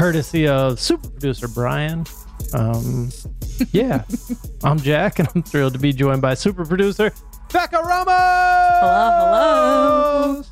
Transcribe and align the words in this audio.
courtesy 0.00 0.46
of 0.46 0.78
super 0.78 1.08
producer 1.08 1.48
Brian. 1.48 2.04
Um, 2.52 3.10
yeah, 3.72 4.04
I'm 4.64 4.78
Jack, 4.78 5.18
and 5.18 5.28
I'm 5.34 5.42
thrilled 5.42 5.72
to 5.72 5.78
be 5.78 5.92
joined 5.92 6.20
by 6.22 6.34
super 6.34 6.64
producer 6.66 7.12
Becca 7.52 7.78
Ramos. 7.78 8.12
Hello, 8.80 9.10
hello. 9.18 10.42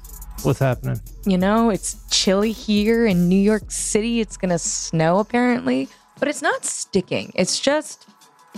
What's 0.42 0.58
happening? 0.58 1.00
You 1.26 1.38
know, 1.38 1.70
it's 1.70 1.96
chilly 2.10 2.52
here 2.52 3.06
in 3.06 3.28
New 3.28 3.38
York 3.38 3.70
City. 3.70 4.20
It's 4.20 4.36
gonna 4.36 4.58
snow 4.58 5.18
apparently, 5.18 5.88
but 6.18 6.28
it's 6.28 6.42
not 6.42 6.64
sticking. 6.64 7.30
It's 7.34 7.60
just 7.60 8.06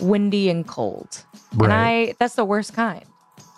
windy 0.01 0.51
and 0.51 0.67
cold. 0.67 1.25
Right. 1.55 1.64
And 1.64 1.73
I 1.73 2.14
that's 2.20 2.34
the 2.37 2.45
worst 2.45 2.75
kind. 2.75 3.05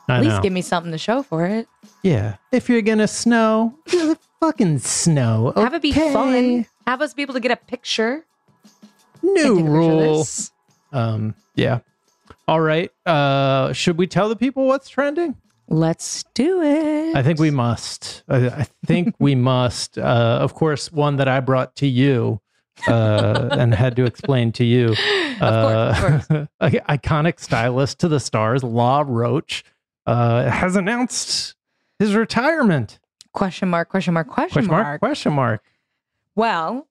I 0.09 0.17
At 0.17 0.23
least 0.23 0.37
know. 0.37 0.43
give 0.43 0.53
me 0.55 0.62
something 0.62 0.93
to 0.93 0.99
show 0.99 1.23
for 1.23 1.45
it. 1.45 1.69
yeah, 2.03 2.37
if 2.53 2.69
you're 2.71 2.81
gonna 2.83 3.09
snow, 3.09 3.75
fucking 4.41 4.79
snow. 4.79 5.53
Have 5.56 5.75
it 5.75 5.83
be 5.83 5.93
fun. 5.93 6.65
Have 6.89 7.03
us 7.03 7.12
be 7.12 7.20
able 7.20 7.34
to 7.34 7.41
get 7.41 7.50
a 7.50 7.56
picture. 7.56 8.25
New 9.22 9.32
a 9.53 9.56
picture 9.56 9.60
of 9.60 9.72
rule. 9.75 10.19
this. 10.21 10.50
Um, 10.91 11.34
yeah. 11.54 11.81
All 12.47 12.60
right. 12.62 12.91
Uh, 13.04 13.75
should 13.75 13.99
we 13.99 14.06
tell 14.06 14.31
the 14.31 14.37
people 14.37 14.66
what's 14.66 14.88
trending? 14.88 15.37
Let's 15.69 16.25
do 16.32 16.62
it. 16.62 17.15
I 17.15 17.22
think 17.22 17.38
we 17.38 17.50
must. 17.50 18.22
I, 18.26 18.47
I 18.49 18.66
think 18.87 19.15
we 19.19 19.34
must. 19.34 19.99
Uh, 19.99 20.38
of 20.41 20.54
course, 20.54 20.91
one 20.91 21.16
that 21.16 21.28
I 21.28 21.41
brought 21.41 21.76
to 21.76 21.87
you 21.87 22.41
uh, 22.87 23.49
and 23.53 23.75
had 23.75 23.94
to 23.97 24.06
explain 24.06 24.50
to 24.53 24.65
you. 24.65 24.94
Uh, 25.43 25.93
Of 25.94 26.00
course, 26.28 26.49
of 26.60 26.72
iconic 26.88 27.38
stylist 27.38 27.99
to 27.99 28.09
the 28.09 28.19
stars, 28.19 28.65
Law 28.65 29.05
Roach, 29.06 29.62
uh, 30.06 30.49
has 30.49 30.75
announced 30.75 31.55
his 31.99 32.15
retirement. 32.15 32.99
question 33.34 33.69
mark, 33.69 33.91
question 33.91 34.15
mark, 34.15 34.28
question, 34.28 34.53
Question 34.55 34.70
mark. 34.70 34.84
mark? 34.87 35.00
Question 35.00 35.32
mark. 35.34 35.62
Well, 36.38 36.87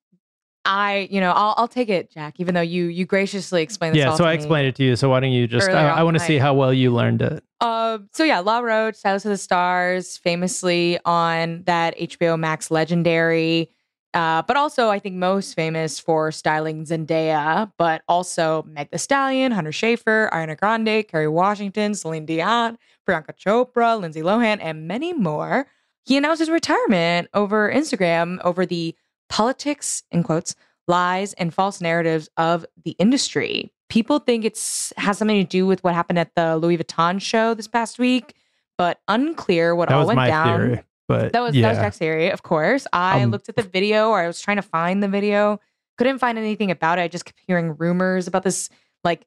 I, 0.65 1.07
you 1.09 1.21
know, 1.21 1.31
I'll, 1.31 1.53
I'll 1.55 1.67
take 1.69 1.87
it, 1.87 2.11
Jack, 2.11 2.35
even 2.39 2.53
though 2.53 2.59
you 2.59 2.87
you 2.87 3.05
graciously 3.05 3.63
explained 3.63 3.95
this 3.95 4.01
Yeah, 4.01 4.09
all 4.11 4.17
so 4.17 4.25
to 4.25 4.29
I 4.29 4.33
me. 4.33 4.35
explained 4.35 4.67
it 4.67 4.75
to 4.75 4.83
you. 4.83 4.97
So 4.97 5.07
why 5.09 5.21
don't 5.21 5.31
you 5.31 5.47
just? 5.47 5.69
Earlier 5.69 5.79
I, 5.79 5.87
I 5.87 5.99
on 5.99 6.05
want 6.05 6.15
to 6.15 6.19
see 6.19 6.33
tonight. 6.33 6.41
how 6.41 6.53
well 6.53 6.73
you 6.73 6.91
learned 6.93 7.21
it. 7.21 7.41
Um, 7.61 8.09
so 8.11 8.25
yeah, 8.25 8.39
Law 8.39 8.59
Roach, 8.59 8.95
Stylist 8.95 9.25
of 9.25 9.29
the 9.29 9.37
Stars, 9.37 10.17
famously 10.17 10.99
on 11.05 11.63
that 11.63 11.97
HBO 11.97 12.37
Max 12.37 12.69
legendary, 12.69 13.71
uh, 14.13 14.41
but 14.41 14.57
also 14.57 14.89
I 14.89 14.99
think 14.99 15.15
most 15.15 15.53
famous 15.53 15.97
for 15.97 16.29
styling 16.33 16.83
Zendaya, 16.83 17.71
but 17.77 18.01
also 18.09 18.63
Meg 18.67 18.91
Thee 18.91 18.97
Stallion, 18.97 19.53
Hunter 19.53 19.71
Schafer, 19.71 20.29
Ariana 20.31 20.57
Grande, 20.57 21.07
Kerry 21.07 21.29
Washington, 21.29 21.95
Celine 21.95 22.25
Dion, 22.25 22.77
Priyanka 23.07 23.33
Chopra, 23.37 23.97
Lindsay 23.97 24.21
Lohan, 24.21 24.57
and 24.61 24.89
many 24.89 25.13
more. 25.13 25.67
He 26.05 26.17
announced 26.17 26.39
his 26.39 26.49
retirement 26.49 27.29
over 27.33 27.71
Instagram 27.71 28.39
over 28.43 28.65
the 28.65 28.93
politics, 29.29 30.03
in 30.11 30.23
quotes, 30.23 30.55
lies 30.87 31.33
and 31.33 31.53
false 31.53 31.81
narratives 31.81 32.29
of 32.37 32.65
the 32.83 32.91
industry. 32.91 33.71
People 33.89 34.19
think 34.19 34.45
it's 34.45 34.91
has 34.97 35.17
something 35.17 35.37
to 35.43 35.47
do 35.49 35.65
with 35.65 35.83
what 35.83 35.93
happened 35.93 36.19
at 36.19 36.33
the 36.35 36.57
Louis 36.57 36.77
Vuitton 36.77 37.21
show 37.21 37.53
this 37.53 37.67
past 37.67 37.99
week, 37.99 38.33
but 38.77 38.99
unclear 39.07 39.75
what 39.75 39.89
That 39.89 39.95
all 39.95 40.01
was 40.01 40.07
went 40.07 40.17
my 40.17 40.27
down. 40.27 40.59
theory. 40.59 40.83
But 41.07 41.31
That 41.33 41.41
was 41.41 41.55
yeah. 41.55 41.61
that 41.63 41.69
was 41.69 41.77
Jack's 41.77 41.97
theory, 41.97 42.29
of 42.31 42.43
course. 42.43 42.85
I 42.91 43.21
Um, 43.23 43.31
looked 43.31 43.47
at 43.47 43.55
the 43.55 43.61
video, 43.63 44.09
or 44.09 44.19
I 44.19 44.27
was 44.27 44.41
trying 44.41 44.57
to 44.57 44.61
find 44.61 45.01
the 45.01 45.07
video, 45.07 45.59
couldn't 45.97 46.19
find 46.19 46.37
anything 46.37 46.69
about 46.69 46.99
it. 46.99 47.03
I 47.03 47.07
just 47.07 47.23
kept 47.25 47.39
hearing 47.47 47.75
rumors 47.77 48.27
about 48.27 48.43
this 48.43 48.69
like 49.05 49.25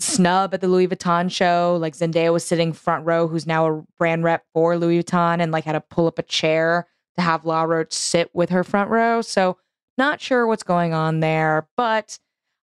snub 0.00 0.54
at 0.54 0.60
the 0.62 0.68
Louis 0.68 0.88
Vuitton 0.88 1.30
show. 1.30 1.76
Like 1.80 1.94
Zendaya 1.94 2.32
was 2.32 2.44
sitting 2.44 2.72
front 2.72 3.04
row, 3.04 3.28
who's 3.28 3.46
now 3.46 3.66
a 3.66 3.82
brand 3.98 4.24
rep 4.24 4.44
for 4.54 4.78
Louis 4.78 5.02
Vuitton, 5.02 5.40
and 5.42 5.52
like 5.52 5.64
had 5.64 5.72
to 5.72 5.80
pull 5.82 6.06
up 6.06 6.18
a 6.18 6.22
chair 6.22 6.86
to 7.18 7.22
have 7.24 7.44
Law 7.44 7.64
Roach 7.64 7.92
sit 7.92 8.30
with 8.34 8.50
her 8.50 8.64
front 8.64 8.90
row. 8.90 9.20
So 9.22 9.58
not 9.96 10.20
sure 10.20 10.46
what's 10.46 10.62
going 10.62 10.94
on 10.94 11.20
there, 11.20 11.68
but 11.76 12.18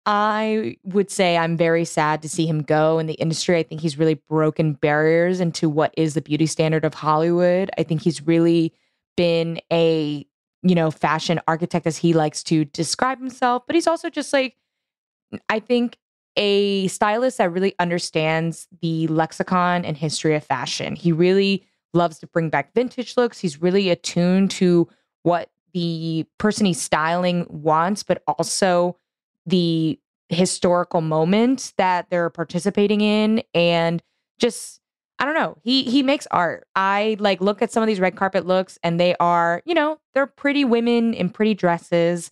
I 0.05 0.77
would 0.83 1.11
say 1.11 1.37
I'm 1.37 1.57
very 1.57 1.83
sad 1.83 2.21
to 2.21 2.29
see 2.29 2.47
him 2.47 2.63
go 2.63 2.97
in 2.97 3.07
the 3.07 3.15
industry. 3.15 3.57
I 3.57 3.63
think 3.63 3.81
he's 3.81 3.99
really 3.99 4.13
broken 4.13 4.73
barriers 4.73 5.41
into 5.41 5.69
what 5.69 5.93
is 5.97 6.13
the 6.13 6.21
beauty 6.21 6.45
standard 6.45 6.85
of 6.85 6.93
Hollywood. 6.93 7.69
I 7.77 7.83
think 7.83 8.01
he's 8.01 8.25
really 8.25 8.73
been 9.17 9.59
a, 9.71 10.25
you 10.63 10.75
know, 10.75 10.91
fashion 10.91 11.41
architect 11.45 11.85
as 11.85 11.97
he 11.97 12.13
likes 12.13 12.41
to 12.43 12.63
describe 12.63 13.19
himself, 13.19 13.63
but 13.67 13.75
he's 13.75 13.87
also 13.87 14.09
just 14.09 14.31
like 14.31 14.55
I 15.49 15.59
think 15.59 15.97
a 16.37 16.87
stylist 16.87 17.39
that 17.39 17.51
really 17.51 17.75
understands 17.79 18.67
the 18.81 19.07
lexicon 19.07 19.83
and 19.83 19.97
history 19.97 20.35
of 20.35 20.43
fashion. 20.43 20.95
He 20.95 21.11
really 21.11 21.66
loves 21.93 22.19
to 22.19 22.27
bring 22.27 22.49
back 22.49 22.73
vintage 22.73 23.17
looks. 23.17 23.39
He's 23.39 23.61
really 23.61 23.89
attuned 23.89 24.51
to 24.51 24.87
what 25.23 25.49
the 25.73 26.25
person 26.37 26.65
he's 26.65 26.81
styling 26.81 27.45
wants, 27.49 28.03
but 28.03 28.23
also 28.27 28.97
the 29.45 29.99
historical 30.29 31.01
moment 31.01 31.73
that 31.77 32.09
they're 32.09 32.29
participating 32.29 33.01
in 33.01 33.41
and 33.53 34.01
just 34.39 34.81
I 35.19 35.25
don't 35.25 35.33
know. 35.33 35.57
He 35.63 35.83
he 35.83 36.03
makes 36.03 36.27
art. 36.29 36.67
I 36.75 37.17
like 37.19 37.41
look 37.41 37.61
at 37.61 37.71
some 37.71 37.81
of 37.81 37.87
these 37.87 37.99
red 37.99 38.15
carpet 38.15 38.45
looks 38.45 38.77
and 38.83 38.99
they 38.99 39.15
are, 39.19 39.63
you 39.65 39.73
know, 39.73 39.99
they're 40.13 40.27
pretty 40.27 40.63
women 40.63 41.13
in 41.13 41.29
pretty 41.29 41.55
dresses. 41.55 42.31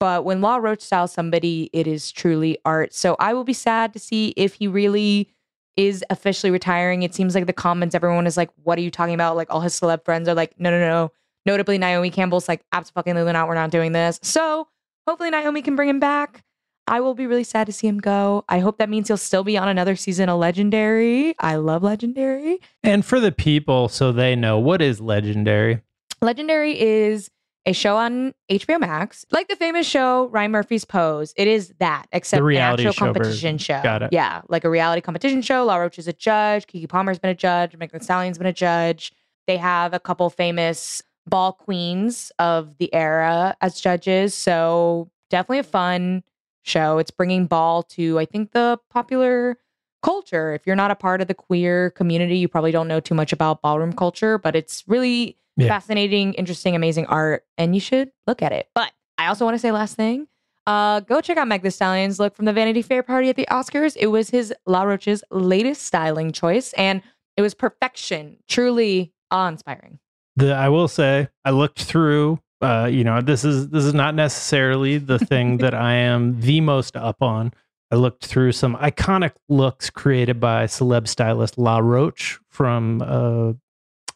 But 0.00 0.24
when 0.24 0.40
Law 0.40 0.56
Roach 0.56 0.80
styles 0.80 1.12
somebody, 1.12 1.70
it 1.72 1.86
is 1.86 2.10
truly 2.10 2.58
art. 2.64 2.92
So 2.92 3.14
I 3.20 3.34
will 3.34 3.44
be 3.44 3.52
sad 3.52 3.92
to 3.92 4.00
see 4.00 4.34
if 4.36 4.54
he 4.54 4.66
really 4.66 5.33
is 5.76 6.04
officially 6.10 6.50
retiring. 6.50 7.02
It 7.02 7.14
seems 7.14 7.34
like 7.34 7.46
the 7.46 7.52
comments, 7.52 7.94
everyone 7.94 8.26
is 8.26 8.36
like, 8.36 8.50
what 8.62 8.78
are 8.78 8.82
you 8.82 8.90
talking 8.90 9.14
about? 9.14 9.36
Like 9.36 9.48
all 9.50 9.60
his 9.60 9.78
celeb 9.78 10.04
friends 10.04 10.28
are 10.28 10.34
like, 10.34 10.58
no, 10.58 10.70
no, 10.70 10.78
no. 10.78 11.12
Notably, 11.46 11.76
Naomi 11.76 12.10
Campbell's 12.10 12.48
like, 12.48 12.64
absolutely 12.72 13.32
not, 13.32 13.48
we're 13.48 13.54
not 13.54 13.70
doing 13.70 13.92
this. 13.92 14.18
So 14.22 14.68
hopefully 15.06 15.30
Naomi 15.30 15.62
can 15.62 15.76
bring 15.76 15.88
him 15.88 16.00
back. 16.00 16.42
I 16.86 17.00
will 17.00 17.14
be 17.14 17.26
really 17.26 17.44
sad 17.44 17.66
to 17.66 17.72
see 17.72 17.86
him 17.86 17.98
go. 17.98 18.44
I 18.48 18.58
hope 18.58 18.78
that 18.78 18.90
means 18.90 19.08
he'll 19.08 19.16
still 19.16 19.44
be 19.44 19.56
on 19.56 19.68
another 19.68 19.96
season 19.96 20.28
of 20.28 20.38
Legendary. 20.38 21.34
I 21.38 21.56
love 21.56 21.82
Legendary. 21.82 22.60
And 22.82 23.04
for 23.04 23.20
the 23.20 23.32
people, 23.32 23.88
so 23.88 24.12
they 24.12 24.36
know 24.36 24.58
what 24.58 24.82
is 24.82 25.00
legendary. 25.00 25.80
Legendary 26.20 26.78
is 26.78 27.30
a 27.66 27.72
show 27.72 27.96
on 27.96 28.34
HBO 28.50 28.78
Max, 28.78 29.24
like 29.30 29.48
the 29.48 29.56
famous 29.56 29.86
show 29.86 30.26
Ryan 30.28 30.50
Murphy's 30.50 30.84
Pose. 30.84 31.32
It 31.36 31.48
is 31.48 31.72
that, 31.78 32.06
except 32.12 32.38
The 32.38 32.44
an 32.44 32.46
reality 32.46 32.86
actual 32.86 32.92
show 32.92 33.12
competition 33.12 33.58
show. 33.58 33.80
Got 33.82 34.02
it. 34.02 34.10
Yeah, 34.12 34.42
like 34.48 34.64
a 34.64 34.70
reality 34.70 35.00
competition 35.00 35.40
show. 35.40 35.64
Law 35.64 35.76
Roach 35.76 35.98
is 35.98 36.06
a 36.06 36.12
judge. 36.12 36.66
Keke 36.66 36.88
Palmer's 36.88 37.18
been 37.18 37.30
a 37.30 37.34
judge. 37.34 37.76
Megan 37.76 37.98
Thee 37.98 38.04
Stallion's 38.04 38.38
been 38.38 38.46
a 38.46 38.52
judge. 38.52 39.12
They 39.46 39.56
have 39.56 39.94
a 39.94 40.00
couple 40.00 40.28
famous 40.30 41.02
ball 41.26 41.52
queens 41.52 42.30
of 42.38 42.76
the 42.78 42.92
era 42.92 43.56
as 43.60 43.80
judges. 43.80 44.34
So 44.34 45.10
definitely 45.30 45.60
a 45.60 45.64
fun 45.64 46.22
show. 46.62 46.98
It's 46.98 47.10
bringing 47.10 47.46
ball 47.46 47.82
to, 47.82 48.18
I 48.18 48.26
think, 48.26 48.52
the 48.52 48.78
popular 48.90 49.58
culture. 50.02 50.52
If 50.52 50.66
you're 50.66 50.76
not 50.76 50.90
a 50.90 50.94
part 50.94 51.22
of 51.22 51.28
the 51.28 51.34
queer 51.34 51.90
community, 51.90 52.36
you 52.36 52.48
probably 52.48 52.72
don't 52.72 52.88
know 52.88 53.00
too 53.00 53.14
much 53.14 53.32
about 53.32 53.62
ballroom 53.62 53.94
culture, 53.94 54.36
but 54.36 54.54
it's 54.54 54.84
really 54.86 55.38
Yeah. 55.56 55.68
fascinating, 55.68 56.34
interesting, 56.34 56.74
amazing 56.74 57.06
art, 57.06 57.44
and 57.56 57.74
you 57.74 57.80
should 57.80 58.10
look 58.26 58.42
at 58.42 58.52
it. 58.52 58.68
But 58.74 58.92
I 59.18 59.28
also 59.28 59.44
want 59.44 59.54
to 59.54 59.58
say 59.58 59.70
last 59.70 59.96
thing. 59.96 60.26
Uh, 60.66 61.00
go 61.00 61.20
check 61.20 61.36
out 61.36 61.46
Meg 61.46 61.62
Thee 61.62 61.70
Stallion's 61.70 62.18
look 62.18 62.34
from 62.34 62.46
the 62.46 62.52
Vanity 62.52 62.82
Fair 62.82 63.02
party 63.02 63.28
at 63.28 63.36
the 63.36 63.46
Oscars. 63.50 63.96
It 63.98 64.06
was 64.08 64.30
his 64.30 64.52
Law 64.66 64.84
Roach's 64.84 65.22
latest 65.30 65.82
styling 65.82 66.32
choice, 66.32 66.72
and 66.74 67.02
it 67.36 67.42
was 67.42 67.54
perfection. 67.54 68.38
Truly 68.48 69.12
awe-inspiring. 69.30 69.98
The 70.36 70.54
I 70.54 70.68
will 70.68 70.88
say 70.88 71.28
I 71.44 71.50
looked 71.50 71.82
through. 71.82 72.40
Uh, 72.60 72.88
you 72.90 73.04
know, 73.04 73.20
this 73.20 73.44
is 73.44 73.68
this 73.68 73.84
is 73.84 73.94
not 73.94 74.14
necessarily 74.14 74.98
the 74.98 75.18
thing 75.18 75.56
that 75.58 75.74
I 75.74 75.94
am 75.94 76.40
the 76.40 76.60
most 76.60 76.96
up 76.96 77.22
on. 77.22 77.52
I 77.90 77.96
looked 77.96 78.24
through 78.24 78.52
some 78.52 78.74
iconic 78.76 79.32
looks 79.48 79.90
created 79.90 80.40
by 80.40 80.64
celeb 80.64 81.06
stylist 81.06 81.58
La 81.58 81.78
Roche 81.78 82.40
from 82.48 83.02
uh, 83.02 83.52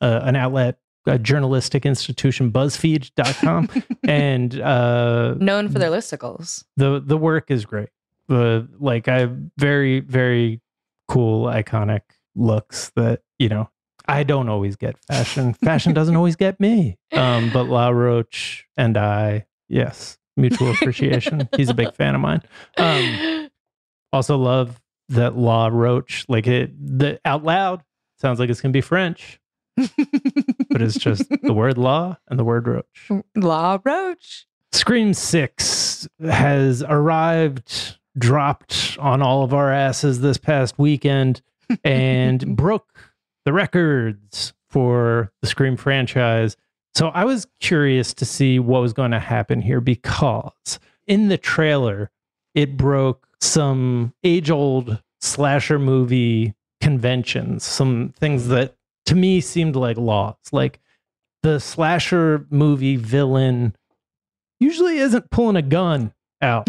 uh, 0.00 0.20
an 0.23 0.35
outlet, 0.35 0.79
a 1.09 1.19
journalistic 1.19 1.85
institution, 1.85 2.53
BuzzFeed.com, 2.53 3.69
and 4.09 4.61
uh, 4.61 5.35
Known 5.35 5.69
for 5.69 5.79
their 5.79 5.91
listicles. 5.91 6.65
the 6.77 7.01
the 7.05 7.17
work 7.17 7.51
is 7.51 7.65
great. 7.65 7.89
The 8.29 8.69
like 8.79 9.09
I 9.09 9.29
very 9.57 10.01
very 10.01 10.61
cool 11.09 11.47
iconic 11.47 12.03
looks 12.37 12.91
that 12.95 13.23
you 13.39 13.49
know 13.49 13.71
I 14.07 14.23
don't 14.23 14.49
always 14.49 14.77
get 14.77 14.97
fashion. 15.05 15.53
Fashion 15.55 15.93
doesn't 15.93 16.17
always 16.17 16.37
get 16.37 16.61
me. 16.61 16.99
Um, 17.13 17.51
but 17.53 17.65
Law 17.65 17.91
Roach 17.91 18.67
and 18.77 18.97
I, 18.97 19.47
yes, 19.69 20.19
mutual 20.37 20.71
appreciation. 20.71 21.49
He's 21.57 21.69
a 21.69 21.75
big 21.75 21.95
fan 21.95 22.15
of 22.15 22.21
mine. 22.21 22.43
Um, 22.79 23.51
also 24.13 24.37
love 24.39 24.81
that 25.11 25.37
Law 25.37 25.69
Roach, 25.71 26.25
like 26.29 26.47
it, 26.47 26.73
the 26.79 27.21
out 27.25 27.45
loud 27.45 27.83
sounds 28.19 28.39
like 28.41 28.49
it's 28.51 28.61
gonna 28.61 28.73
be 28.73 28.81
French, 28.81 29.41
but 30.71 30.83
it's 30.83 30.99
just 30.99 31.29
the 31.43 31.53
word 31.53 31.79
law 31.79 32.17
and 32.29 32.39
the 32.39 32.45
word 32.45 32.67
roach. 32.67 33.11
Law 33.35 33.79
roach. 33.85 34.47
Scream 34.73 35.15
6 35.15 36.09
has 36.21 36.83
arrived, 36.83 37.99
dropped 38.17 38.97
on 39.01 39.23
all 39.23 39.43
of 39.43 39.55
our 39.55 39.73
asses 39.73 40.21
this 40.21 40.37
past 40.37 40.79
weekend, 40.79 41.41
and 41.85 42.57
broke 42.57 43.15
the 43.45 43.53
records 43.53 44.53
for 44.69 45.33
the 45.41 45.49
Scream 45.49 45.77
franchise. 45.77 46.57
So 46.95 47.09
I 47.09 47.25
was 47.25 47.47
curious 47.61 48.13
to 48.15 48.25
see 48.25 48.59
what 48.59 48.83
was 48.83 48.93
going 48.93 49.13
to 49.13 49.21
happen 49.21 49.63
here 49.63 49.81
because 49.81 50.79
in 51.07 51.29
the 51.29 51.39
trailer, 51.39 52.11
it 52.55 52.77
broke 52.77 53.27
some 53.41 54.13
age 54.25 54.51
old 54.51 55.01
slasher 55.21 55.79
movie 55.79 56.55
conventions, 56.81 57.65
some 57.65 58.15
things 58.19 58.49
that 58.49 58.75
to 59.09 59.15
me 59.15 59.41
seemed 59.41 59.75
like 59.75 59.97
laws. 59.97 60.37
Like 60.53 60.81
the 61.43 61.59
slasher 61.59 62.47
movie 62.51 62.97
villain 62.97 63.75
usually 64.61 64.99
isn't 64.99 65.31
pulling 65.31 65.57
a 65.57 65.63
gun 65.63 66.13
out. 66.43 66.69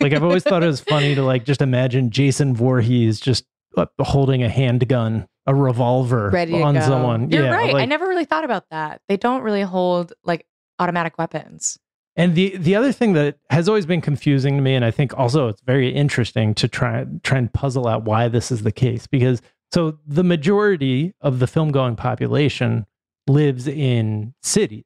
like 0.00 0.12
I've 0.12 0.22
always 0.22 0.44
thought 0.44 0.62
it 0.62 0.66
was 0.66 0.80
funny 0.80 1.14
to 1.14 1.22
like 1.22 1.44
just 1.44 1.62
imagine 1.62 2.10
Jason 2.10 2.54
Voorhees 2.54 3.18
just 3.18 3.44
uh, 3.76 3.86
holding 4.00 4.42
a 4.42 4.48
handgun, 4.48 5.26
a 5.46 5.54
revolver 5.54 6.30
Ready 6.30 6.60
on 6.60 6.74
go. 6.74 6.80
someone. 6.80 7.30
You're 7.30 7.44
yeah, 7.44 7.50
right. 7.50 7.74
I 7.74 7.86
never 7.86 8.06
really 8.06 8.24
thought 8.26 8.44
about 8.44 8.64
that. 8.70 9.00
They 9.08 9.16
don't 9.16 9.42
really 9.42 9.62
hold 9.62 10.12
like 10.24 10.46
automatic 10.78 11.16
weapons. 11.18 11.78
And 12.16 12.34
the 12.34 12.56
the 12.56 12.74
other 12.74 12.92
thing 12.92 13.14
that 13.14 13.38
has 13.48 13.68
always 13.68 13.86
been 13.86 14.02
confusing 14.02 14.56
to 14.56 14.62
me, 14.62 14.74
and 14.74 14.84
I 14.84 14.90
think 14.90 15.16
also 15.16 15.48
it's 15.48 15.62
very 15.62 15.88
interesting 15.88 16.54
to 16.56 16.68
try 16.68 17.06
try 17.22 17.38
and 17.38 17.50
puzzle 17.50 17.86
out 17.86 18.04
why 18.04 18.28
this 18.28 18.50
is 18.50 18.64
the 18.64 18.72
case, 18.72 19.06
because 19.06 19.40
so 19.72 19.98
the 20.06 20.24
majority 20.24 21.14
of 21.20 21.38
the 21.38 21.46
film 21.46 21.70
going 21.70 21.96
population 21.96 22.86
lives 23.28 23.68
in 23.68 24.34
cities 24.42 24.84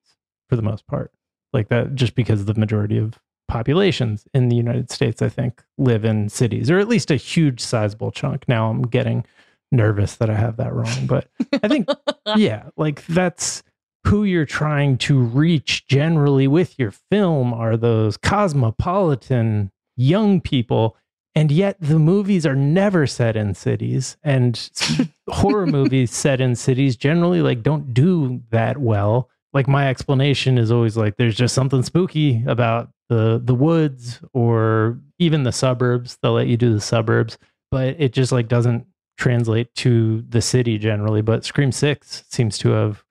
for 0.49 0.57
the 0.57 0.63
most 0.63 0.87
part, 0.87 1.13
like 1.53 1.69
that, 1.69 1.95
just 1.95 2.15
because 2.15 2.45
the 2.45 2.55
majority 2.55 2.99
of 2.99 3.19
populations 3.49 4.27
in 4.35 4.49
the 4.49 4.57
United 4.57 4.91
States, 4.91 5.23
I 5.23 5.29
think, 5.29 5.63
live 5.79 6.05
in 6.05 6.29
cities, 6.29 6.71
or 6.71 6.79
at 6.79 6.89
least 6.89 7.11
a 7.11 7.17
huge 7.17 7.61
sizable 7.61 8.11
chunk. 8.11 8.47
Now 8.49 8.71
I'm 8.71 8.83
getting 8.83 9.25
nervous 9.73 10.17
that 10.17 10.31
I 10.31 10.35
have 10.35 10.57
that 10.59 10.73
wrong, 10.73 11.07
but 11.07 11.29
I 11.63 11.69
think 11.69 11.89
yeah, 12.37 12.69
like 12.77 13.05
that's 13.07 13.63
who 14.07 14.25
you're 14.25 14.45
trying 14.45 14.99
to 14.99 15.19
reach 15.19 15.87
generally 15.87 16.47
with 16.47 16.79
your 16.79 16.91
film 16.91 17.55
are 17.55 17.77
those 17.77 18.17
cosmopolitan 18.19 19.71
young 19.97 20.41
people 20.41 20.97
and 21.35 21.51
yet 21.51 21.77
the 21.81 21.99
movies 21.99 22.47
are 22.47 22.55
never 22.55 23.07
set 23.07 23.37
in 23.37 23.55
cities 23.55 24.17
and 24.23 24.71
horror 25.29 25.67
movies 25.67 26.13
set 26.13 26.41
in 26.41 26.55
cities 26.55 26.97
generally 26.97 27.43
like 27.43 27.63
don't 27.63 27.93
do 27.93 28.41
that 28.51 28.79
well. 28.79 29.31
Like 29.53 29.69
my 29.69 29.89
explanation 29.89 30.59
is 30.59 30.71
always 30.71 30.97
like 30.97 31.17
there's 31.17 31.37
just 31.37 31.55
something 31.55 31.83
spooky 31.83 32.45
about 32.47 32.91
the 33.09 33.41
the 33.43 33.55
woods 33.55 34.21
or 34.33 35.01
even 35.19 35.43
the 35.43 35.53
suburbs. 35.53 36.19
They'll 36.23 36.33
let 36.33 36.47
you 36.47 36.57
do 36.57 36.73
the 36.73 36.81
suburbs 36.81 37.39
but 37.71 37.97
it 37.99 38.13
just 38.13 38.31
like 38.31 38.47
doesn't 38.47 38.87
translate 39.17 39.75
to 39.75 40.23
the 40.29 40.41
city 40.41 40.79
generally. 40.79 41.23
But 41.23 41.45
scream 41.45 41.73
6 41.73 42.25
seems 42.29 42.57
to 42.59 42.71
have 42.71 43.03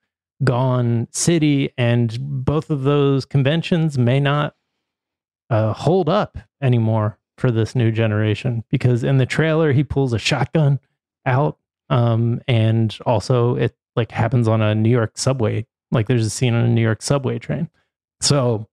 gone 0.41 1.09
city 1.11 1.71
and 1.77 2.17
both 2.19 2.69
of 2.69 2.83
those 2.83 3.25
conventions 3.25 3.97
may 3.97 4.21
not 4.21 4.55
uh, 5.49 5.73
hold 5.73 6.07
up 6.07 6.37
anymore 6.61 7.19
for 7.43 7.51
this 7.51 7.75
new 7.75 7.91
generation 7.91 8.63
because 8.69 9.03
in 9.03 9.17
the 9.17 9.25
trailer 9.25 9.73
he 9.73 9.83
pulls 9.83 10.13
a 10.13 10.17
shotgun 10.17 10.79
out 11.25 11.57
um 11.89 12.39
and 12.47 12.97
also 13.05 13.57
it 13.57 13.75
like 13.97 14.13
happens 14.13 14.47
on 14.47 14.61
a 14.61 14.73
new 14.73 14.89
york 14.89 15.17
subway. 15.17 15.65
Like 15.91 16.07
there's 16.07 16.25
a 16.25 16.29
scene 16.29 16.53
on 16.53 16.63
a 16.63 16.69
new 16.69 16.81
york 16.81 17.01
subway 17.01 17.39
train. 17.39 17.69
So 18.21 18.69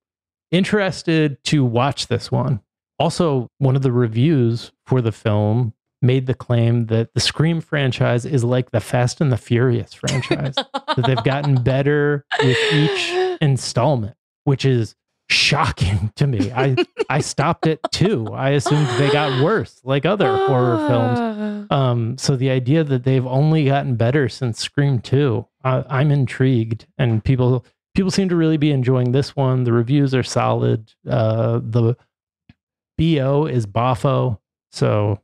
interested 0.53 1.43
to 1.47 1.65
watch 1.65 2.07
this 2.07 2.31
one. 2.31 2.61
Also 3.01 3.51
one 3.59 3.75
of 3.75 3.83
the 3.83 3.91
reviews 3.91 4.71
for 4.87 5.01
the 5.01 5.11
film 5.11 5.75
made 6.01 6.29
the 6.29 6.35
claim 6.35 6.87
that 6.87 7.13
the 7.13 7.21
scream 7.21 7.61
franchise 7.61 8.25
is 8.25 8.45
like 8.45 8.71
the 8.71 8.79
fast 8.79 9.21
and 9.21 9.33
the 9.33 9.37
furious 9.37 9.95
franchise 9.95 10.55
that 10.55 11.05
they've 11.09 11.25
gotten 11.25 11.57
better 11.65 12.25
with 12.41 12.57
each 12.73 13.37
installment, 13.41 14.15
which 14.45 14.65
is 14.65 14.95
shocking 15.31 16.13
to 16.17 16.27
me. 16.27 16.53
I 16.53 16.77
I 17.09 17.21
stopped 17.21 17.67
at 17.67 17.81
two. 17.93 18.29
I 18.33 18.51
assumed 18.51 18.87
they 18.99 19.11
got 19.11 19.43
worse, 19.43 19.81
like 19.85 20.05
other 20.05 20.37
horror 20.47 20.87
films. 20.89 21.67
Um, 21.71 22.19
so 22.19 22.37
the 22.37 22.51
idea 22.51 22.85
that 22.85 23.05
they've 23.05 23.27
only 23.27 23.65
gotten 23.65 23.97
better 23.97 24.29
since 24.29 24.61
Scream 24.61 25.01
Two, 25.01 25.47
uh, 25.65 25.85
I'm 25.89 26.11
intrigued, 26.11 26.87
and 26.99 27.23
people 27.25 27.65
people 27.95 28.11
seem 28.11 28.29
to 28.29 28.37
really 28.37 28.57
be 28.57 28.71
enjoying 28.71 29.13
this 29.13 29.37
one. 29.37 29.65
The 29.65 29.73
reviews 29.73 30.15
are 30.15 30.23
solid. 30.23 30.93
Uh, 31.09 31.61
the 31.63 31.97
bo 32.99 33.47
is 33.47 33.67
boffo, 33.67 34.39
so 34.73 35.21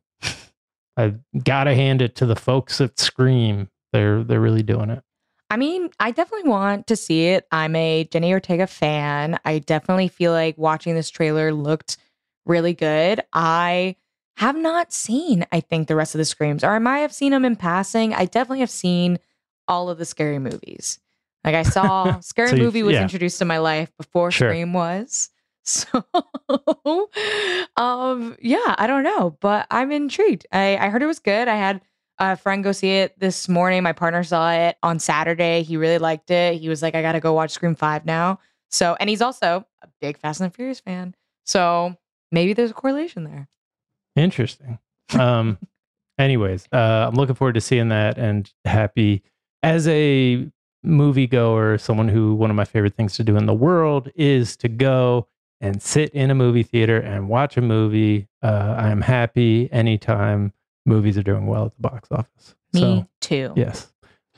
I 0.96 1.14
gotta 1.44 1.74
hand 1.74 2.00
it 2.00 2.14
to 2.16 2.26
the 2.26 2.36
folks 2.36 2.80
at 2.80 2.98
Scream. 2.98 3.68
They're 3.92 4.22
they're 4.22 4.40
really 4.40 4.62
doing 4.62 4.90
it. 4.90 5.02
I 5.48 5.56
mean, 5.56 5.90
I 6.00 6.10
definitely 6.10 6.50
want 6.50 6.88
to 6.88 6.96
see 6.96 7.26
it. 7.28 7.46
I'm 7.52 7.76
a 7.76 8.04
Jenna 8.10 8.30
Ortega 8.30 8.66
fan. 8.66 9.38
I 9.44 9.60
definitely 9.60 10.08
feel 10.08 10.32
like 10.32 10.58
watching 10.58 10.94
this 10.94 11.08
trailer 11.10 11.52
looked 11.52 11.98
really 12.44 12.74
good. 12.74 13.20
I 13.32 13.96
have 14.38 14.56
not 14.56 14.92
seen, 14.92 15.46
I 15.52 15.60
think, 15.60 15.88
the 15.88 15.96
rest 15.96 16.14
of 16.14 16.18
the 16.18 16.24
Screams, 16.24 16.64
or 16.64 16.70
I 16.70 16.78
might 16.78 16.98
have 16.98 17.12
seen 17.12 17.30
them 17.32 17.44
in 17.44 17.56
passing. 17.56 18.12
I 18.12 18.24
definitely 18.24 18.60
have 18.60 18.70
seen 18.70 19.18
all 19.68 19.88
of 19.88 19.98
the 19.98 20.04
scary 20.04 20.38
movies. 20.38 20.98
Like 21.44 21.54
I 21.54 21.62
saw 21.62 22.18
Scary 22.20 22.50
So 22.50 22.56
Movie 22.56 22.82
was 22.82 22.94
yeah. 22.94 23.02
introduced 23.02 23.40
in 23.40 23.48
my 23.48 23.58
life 23.58 23.90
before 23.96 24.30
Sure. 24.32 24.50
Scream 24.50 24.72
was. 24.72 25.30
So 25.68 25.88
um 27.76 28.36
yeah, 28.40 28.74
I 28.78 28.86
don't 28.86 29.02
know, 29.02 29.36
but 29.40 29.66
I'm 29.68 29.90
intrigued. 29.90 30.46
I, 30.52 30.76
I 30.76 30.88
heard 30.90 31.02
it 31.02 31.06
was 31.06 31.18
good. 31.18 31.48
I 31.48 31.56
had 31.56 31.80
a 32.18 32.36
friend 32.36 32.64
go 32.64 32.72
see 32.72 32.92
it 32.92 33.18
this 33.18 33.48
morning. 33.48 33.82
My 33.82 33.92
partner 33.92 34.24
saw 34.24 34.50
it 34.52 34.76
on 34.82 34.98
Saturday. 34.98 35.62
He 35.62 35.76
really 35.76 35.98
liked 35.98 36.30
it. 36.30 36.60
He 36.60 36.68
was 36.68 36.82
like, 36.82 36.94
I 36.94 37.02
gotta 37.02 37.20
go 37.20 37.32
watch 37.32 37.50
Scream 37.50 37.74
5 37.74 38.06
now. 38.06 38.38
So 38.70 38.96
and 38.98 39.08
he's 39.08 39.22
also 39.22 39.66
a 39.82 39.88
big 40.00 40.18
Fast 40.18 40.40
and 40.40 40.54
Furious 40.54 40.80
fan. 40.80 41.14
So 41.44 41.96
maybe 42.32 42.52
there's 42.52 42.70
a 42.70 42.74
correlation 42.74 43.24
there. 43.24 43.48
Interesting. 44.16 44.78
Um, 45.18 45.58
anyways, 46.18 46.66
uh, 46.72 47.06
I'm 47.08 47.14
looking 47.14 47.34
forward 47.34 47.54
to 47.54 47.60
seeing 47.60 47.88
that 47.90 48.18
and 48.18 48.50
happy 48.64 49.22
as 49.62 49.86
a 49.88 50.48
moviegoer, 50.84 51.80
someone 51.80 52.08
who 52.08 52.34
one 52.34 52.50
of 52.50 52.56
my 52.56 52.64
favorite 52.64 52.94
things 52.94 53.16
to 53.16 53.24
do 53.24 53.36
in 53.36 53.46
the 53.46 53.54
world 53.54 54.10
is 54.14 54.56
to 54.58 54.68
go 54.68 55.26
and 55.60 55.82
sit 55.82 56.10
in 56.10 56.30
a 56.30 56.34
movie 56.34 56.62
theater 56.62 56.98
and 56.98 57.28
watch 57.28 57.56
a 57.56 57.62
movie. 57.62 58.28
Uh, 58.42 58.74
I 58.78 58.90
am 58.90 59.00
happy 59.00 59.70
anytime 59.72 60.52
movies 60.86 61.18
are 61.18 61.22
doing 61.22 61.46
well 61.46 61.66
at 61.66 61.74
the 61.74 61.82
box 61.82 62.08
office. 62.10 62.54
Me 62.72 62.80
So, 62.80 63.08
too. 63.20 63.52
yes, 63.56 63.92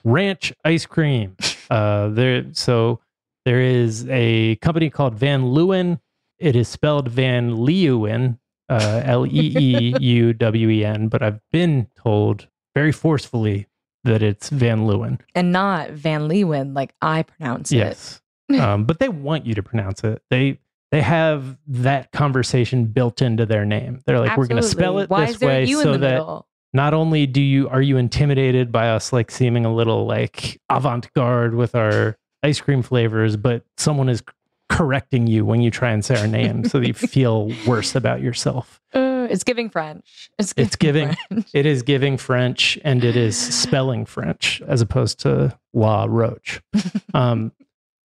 ranch 0.05 0.53
ice 0.65 0.87
cream. 0.87 1.37
Uh, 1.71 2.09
there, 2.09 2.47
so 2.55 2.99
there 3.45 3.61
is 3.61 4.07
a 4.09 4.57
company 4.63 4.89
called 4.89 5.15
Van 5.15 5.43
Leeuwen. 5.43 6.01
It 6.39 6.57
is 6.57 6.67
spelled 6.67 7.09
Van 7.09 7.57
Leeuwen, 7.59 8.39
uh, 8.71 9.03
L 9.05 9.27
E 9.27 9.55
E 9.59 9.95
U 10.01 10.33
W 10.33 10.71
E 10.71 10.83
N, 10.83 11.09
but 11.09 11.23
I've 11.23 11.41
been 11.53 11.89
told 11.95 12.49
very 12.75 12.91
forcefully 12.91 13.67
that 14.05 14.23
it's 14.23 14.49
Van 14.49 14.87
Leeuwen. 14.87 15.21
And 15.35 15.53
not 15.53 15.91
Van 15.91 16.23
Leeuwen 16.27 16.75
like 16.75 16.95
I 17.03 17.23
pronounce 17.25 17.71
it. 17.71 17.77
Yes. 17.77 18.23
um, 18.59 18.85
but 18.87 18.99
they 18.99 19.11
want 19.11 19.45
you 19.45 19.55
to 19.57 19.63
pronounce 19.63 20.03
it. 20.05 20.23
They 20.31 20.59
they 20.91 21.03
have 21.03 21.59
that 21.67 22.13
conversation 22.13 22.87
built 22.87 23.21
into 23.23 23.45
their 23.47 23.65
name. 23.65 24.01
They're 24.07 24.21
like, 24.21 24.37
we're 24.37 24.47
going 24.47 24.63
to 24.63 24.69
spell 24.69 24.99
it 25.01 25.11
Why 25.11 25.27
this 25.27 25.41
way 25.41 25.67
so 25.67 25.93
that 25.93 26.01
middle? 26.01 26.47
not 26.73 26.95
only 26.95 27.27
do 27.27 27.41
you 27.41 27.69
are 27.69 27.83
you 27.83 27.97
intimidated 27.97 28.71
by 28.73 28.91
us 28.91 29.13
like 29.13 29.31
seeming 29.31 29.65
a 29.65 29.75
little 29.75 30.07
like 30.07 30.61
avant-garde 30.71 31.55
with 31.55 31.75
our 31.75 32.17
ice 32.43 32.61
cream 32.61 32.83
flavors, 32.83 33.37
but 33.37 33.65
someone 33.77 34.09
is 34.09 34.23
correcting 34.71 35.27
you 35.27 35.45
when 35.45 35.61
you 35.63 35.71
try 35.71 35.91
and 35.91 36.05
say 36.05 36.15
our 36.21 36.27
name 36.27 36.65
so 36.65 36.79
that 36.79 36.87
you 36.87 36.95
feel 36.95 37.51
worse 37.67 37.95
about 37.95 38.21
yourself. 38.21 38.81
Uh, 38.95 39.27
it's 39.31 39.45
giving 39.45 39.71
French. 39.71 40.31
It's 40.39 40.53
giving. 40.53 40.67
It's 40.67 40.77
giving- 40.77 41.17
French. 41.29 41.47
It 41.55 41.67
is 41.67 41.83
giving 41.83 42.17
French 42.19 42.79
and 42.85 43.03
it 43.05 43.17
is 43.17 43.37
spelling 43.63 44.05
French 44.07 44.63
as 44.67 44.81
opposed 44.81 45.21
to 45.21 45.59
Law 45.75 46.07
Roach. 46.09 46.61
Um, 47.15 47.53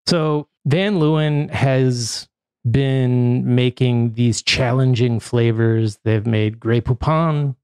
so 0.08 0.48
Van 0.66 0.96
Leeuwen 0.96 1.50
has 1.52 2.28
been 2.70 3.56
making 3.56 4.14
these 4.14 4.42
challenging 4.42 5.20
flavors. 5.20 6.00
They've 6.04 6.26
made 6.26 6.60
Grey 6.60 6.82
Poupon. 6.82 7.56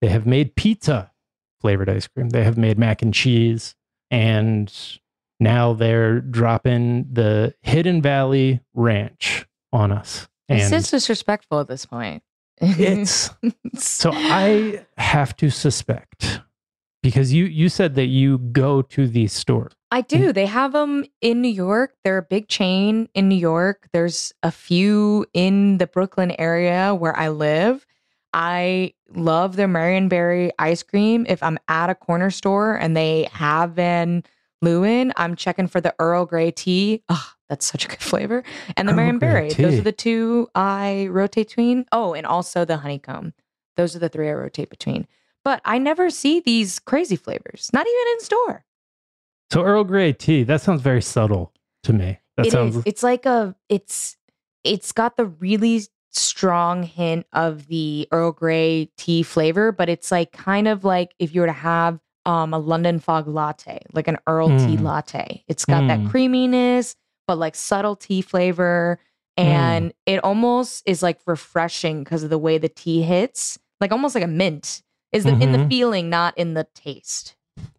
They 0.00 0.08
have 0.08 0.26
made 0.26 0.56
pizza 0.56 1.12
flavored 1.60 1.88
ice 1.88 2.06
cream. 2.06 2.30
They 2.30 2.44
have 2.44 2.56
made 2.56 2.78
mac 2.78 3.02
and 3.02 3.12
cheese. 3.12 3.74
And 4.10 4.72
now 5.40 5.72
they're 5.72 6.20
dropping 6.20 7.08
the 7.12 7.54
Hidden 7.62 8.02
Valley 8.02 8.60
Ranch 8.74 9.46
on 9.72 9.92
us. 9.92 10.28
And 10.48 10.70
just 10.70 10.90
disrespectful 10.90 11.60
at 11.60 11.68
this 11.68 11.84
point. 11.84 12.22
it's 12.60 13.30
so 13.74 14.10
I 14.12 14.84
have 14.96 15.36
to 15.36 15.50
suspect 15.50 16.40
because 17.02 17.32
you 17.32 17.44
you 17.44 17.68
said 17.68 17.94
that 17.94 18.06
you 18.06 18.38
go 18.38 18.82
to 18.82 19.06
these 19.06 19.32
stores. 19.32 19.72
I 19.90 20.02
do. 20.02 20.32
They 20.32 20.46
have 20.46 20.72
them 20.72 21.04
in 21.20 21.40
New 21.40 21.48
York. 21.48 21.94
They're 22.04 22.18
a 22.18 22.22
big 22.22 22.48
chain 22.48 23.08
in 23.14 23.28
New 23.28 23.36
York. 23.36 23.88
There's 23.92 24.32
a 24.42 24.50
few 24.50 25.24
in 25.32 25.78
the 25.78 25.86
Brooklyn 25.86 26.32
area 26.38 26.94
where 26.94 27.16
I 27.16 27.28
live. 27.28 27.86
I 28.34 28.92
love 29.14 29.56
their 29.56 29.68
Marionberry 29.68 30.50
ice 30.58 30.82
cream. 30.82 31.24
If 31.28 31.42
I'm 31.42 31.58
at 31.68 31.88
a 31.88 31.94
corner 31.94 32.30
store 32.30 32.74
and 32.74 32.94
they 32.94 33.28
have 33.32 33.72
Van 33.72 34.24
Leeuwen, 34.62 35.12
I'm 35.16 35.34
checking 35.34 35.68
for 35.68 35.80
the 35.80 35.94
Earl 35.98 36.26
Grey 36.26 36.50
tea. 36.50 37.02
Oh, 37.08 37.32
that's 37.48 37.64
such 37.64 37.86
a 37.86 37.88
good 37.88 37.98
flavor. 38.00 38.42
And 38.76 38.88
the 38.88 38.92
Marionberry. 38.92 39.56
Those 39.56 39.78
are 39.78 39.82
the 39.82 39.92
two 39.92 40.48
I 40.54 41.08
rotate 41.10 41.48
between. 41.48 41.86
Oh, 41.92 42.12
and 42.12 42.26
also 42.26 42.66
the 42.66 42.76
honeycomb. 42.76 43.32
Those 43.76 43.96
are 43.96 44.00
the 44.00 44.10
three 44.10 44.28
I 44.28 44.34
rotate 44.34 44.68
between. 44.68 45.06
But 45.44 45.62
I 45.64 45.78
never 45.78 46.10
see 46.10 46.40
these 46.40 46.78
crazy 46.78 47.16
flavors, 47.16 47.70
not 47.72 47.86
even 47.86 48.12
in 48.12 48.20
store. 48.20 48.64
So 49.50 49.62
Earl 49.64 49.84
Grey 49.84 50.12
tea, 50.12 50.42
that 50.44 50.60
sounds 50.60 50.82
very 50.82 51.02
subtle 51.02 51.52
to 51.84 51.92
me. 51.92 52.18
That 52.36 52.46
It 52.46 52.48
is. 52.48 52.52
sounds 52.52 52.82
It's 52.86 53.02
like 53.02 53.26
a. 53.26 53.54
It's. 53.68 54.16
It's 54.64 54.92
got 54.92 55.16
the 55.16 55.26
really 55.26 55.82
strong 56.10 56.82
hint 56.82 57.26
of 57.32 57.66
the 57.68 58.08
Earl 58.12 58.32
Grey 58.32 58.90
tea 58.96 59.22
flavor, 59.22 59.72
but 59.72 59.88
it's 59.88 60.10
like 60.10 60.32
kind 60.32 60.68
of 60.68 60.84
like 60.84 61.14
if 61.18 61.34
you 61.34 61.40
were 61.40 61.46
to 61.46 61.52
have 61.52 62.00
um 62.26 62.52
a 62.52 62.58
London 62.58 62.98
fog 62.98 63.26
latte, 63.28 63.80
like 63.92 64.08
an 64.08 64.18
Earl 64.26 64.48
tea 64.48 64.76
Mm. 64.76 64.82
latte. 64.82 65.44
It's 65.48 65.64
got 65.64 65.86
that 65.88 66.00
Mm. 66.00 66.10
creaminess, 66.10 66.96
but 67.26 67.38
like 67.38 67.54
subtle 67.54 67.96
tea 67.96 68.20
flavor, 68.20 68.98
Mm. 69.38 69.44
and 69.44 69.92
it 70.06 70.22
almost 70.24 70.82
is 70.86 71.02
like 71.02 71.20
refreshing 71.26 72.04
because 72.04 72.22
of 72.24 72.30
the 72.30 72.38
way 72.38 72.58
the 72.58 72.68
tea 72.68 73.02
hits, 73.02 73.58
like 73.80 73.92
almost 73.92 74.14
like 74.14 74.24
a 74.24 74.28
mint. 74.28 74.82
Is 75.10 75.24
the, 75.24 75.30
in 75.30 75.52
the 75.52 75.58
Mhm. 75.58 75.68
feeling, 75.70 76.10
not 76.10 76.36
in 76.36 76.52
the 76.52 76.66
taste. 76.74 77.34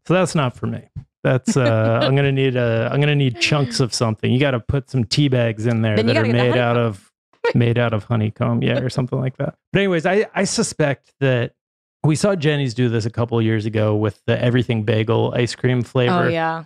so 0.08 0.14
that's 0.16 0.34
not 0.34 0.56
for 0.56 0.66
me. 0.66 0.90
That's 1.24 1.58
uh 1.58 2.00
I'm 2.02 2.16
gonna 2.16 2.32
need 2.32 2.56
a 2.56 2.90
I'm 2.92 3.00
gonna 3.02 3.16
need 3.16 3.40
chunks 3.42 3.80
of 3.80 3.94
something. 3.94 4.32
You 4.32 4.40
gotta 4.40 4.60
put 4.60 4.90
some 4.90 5.04
tea 5.04 5.28
bags 5.28 5.66
in 5.66 5.82
there 5.82 5.96
Then 5.98 6.06
that 6.08 6.16
are 6.18 6.22
gotta 6.22 6.28
get 6.34 6.38
the 6.44 6.50
made 6.52 6.58
out 6.58 6.78
of 6.78 7.12
made 7.56 7.78
out 7.78 7.94
of 7.94 8.04
honeycomb, 8.06 8.62
yeah, 8.64 8.80
or 8.80 8.90
something 8.90 9.20
like 9.20 9.38
that. 9.38 9.56
But 9.74 9.80
anyways, 9.80 10.06
I, 10.06 10.28
I 10.36 10.44
suspect 10.46 11.12
that 11.20 11.54
we 12.04 12.16
saw 12.16 12.36
Jeni's 12.36 12.74
do 12.74 12.88
this 12.90 13.06
a 13.06 13.10
couple 13.10 13.38
of 13.38 13.44
years 13.44 13.66
ago 13.66 13.96
with 13.96 14.22
the 14.28 14.42
everything 14.42 14.84
bagel 14.84 15.34
ice 15.36 15.56
cream 15.56 15.82
flavor. 15.82 16.26
Oh 16.26 16.28
yeah, 16.30 16.64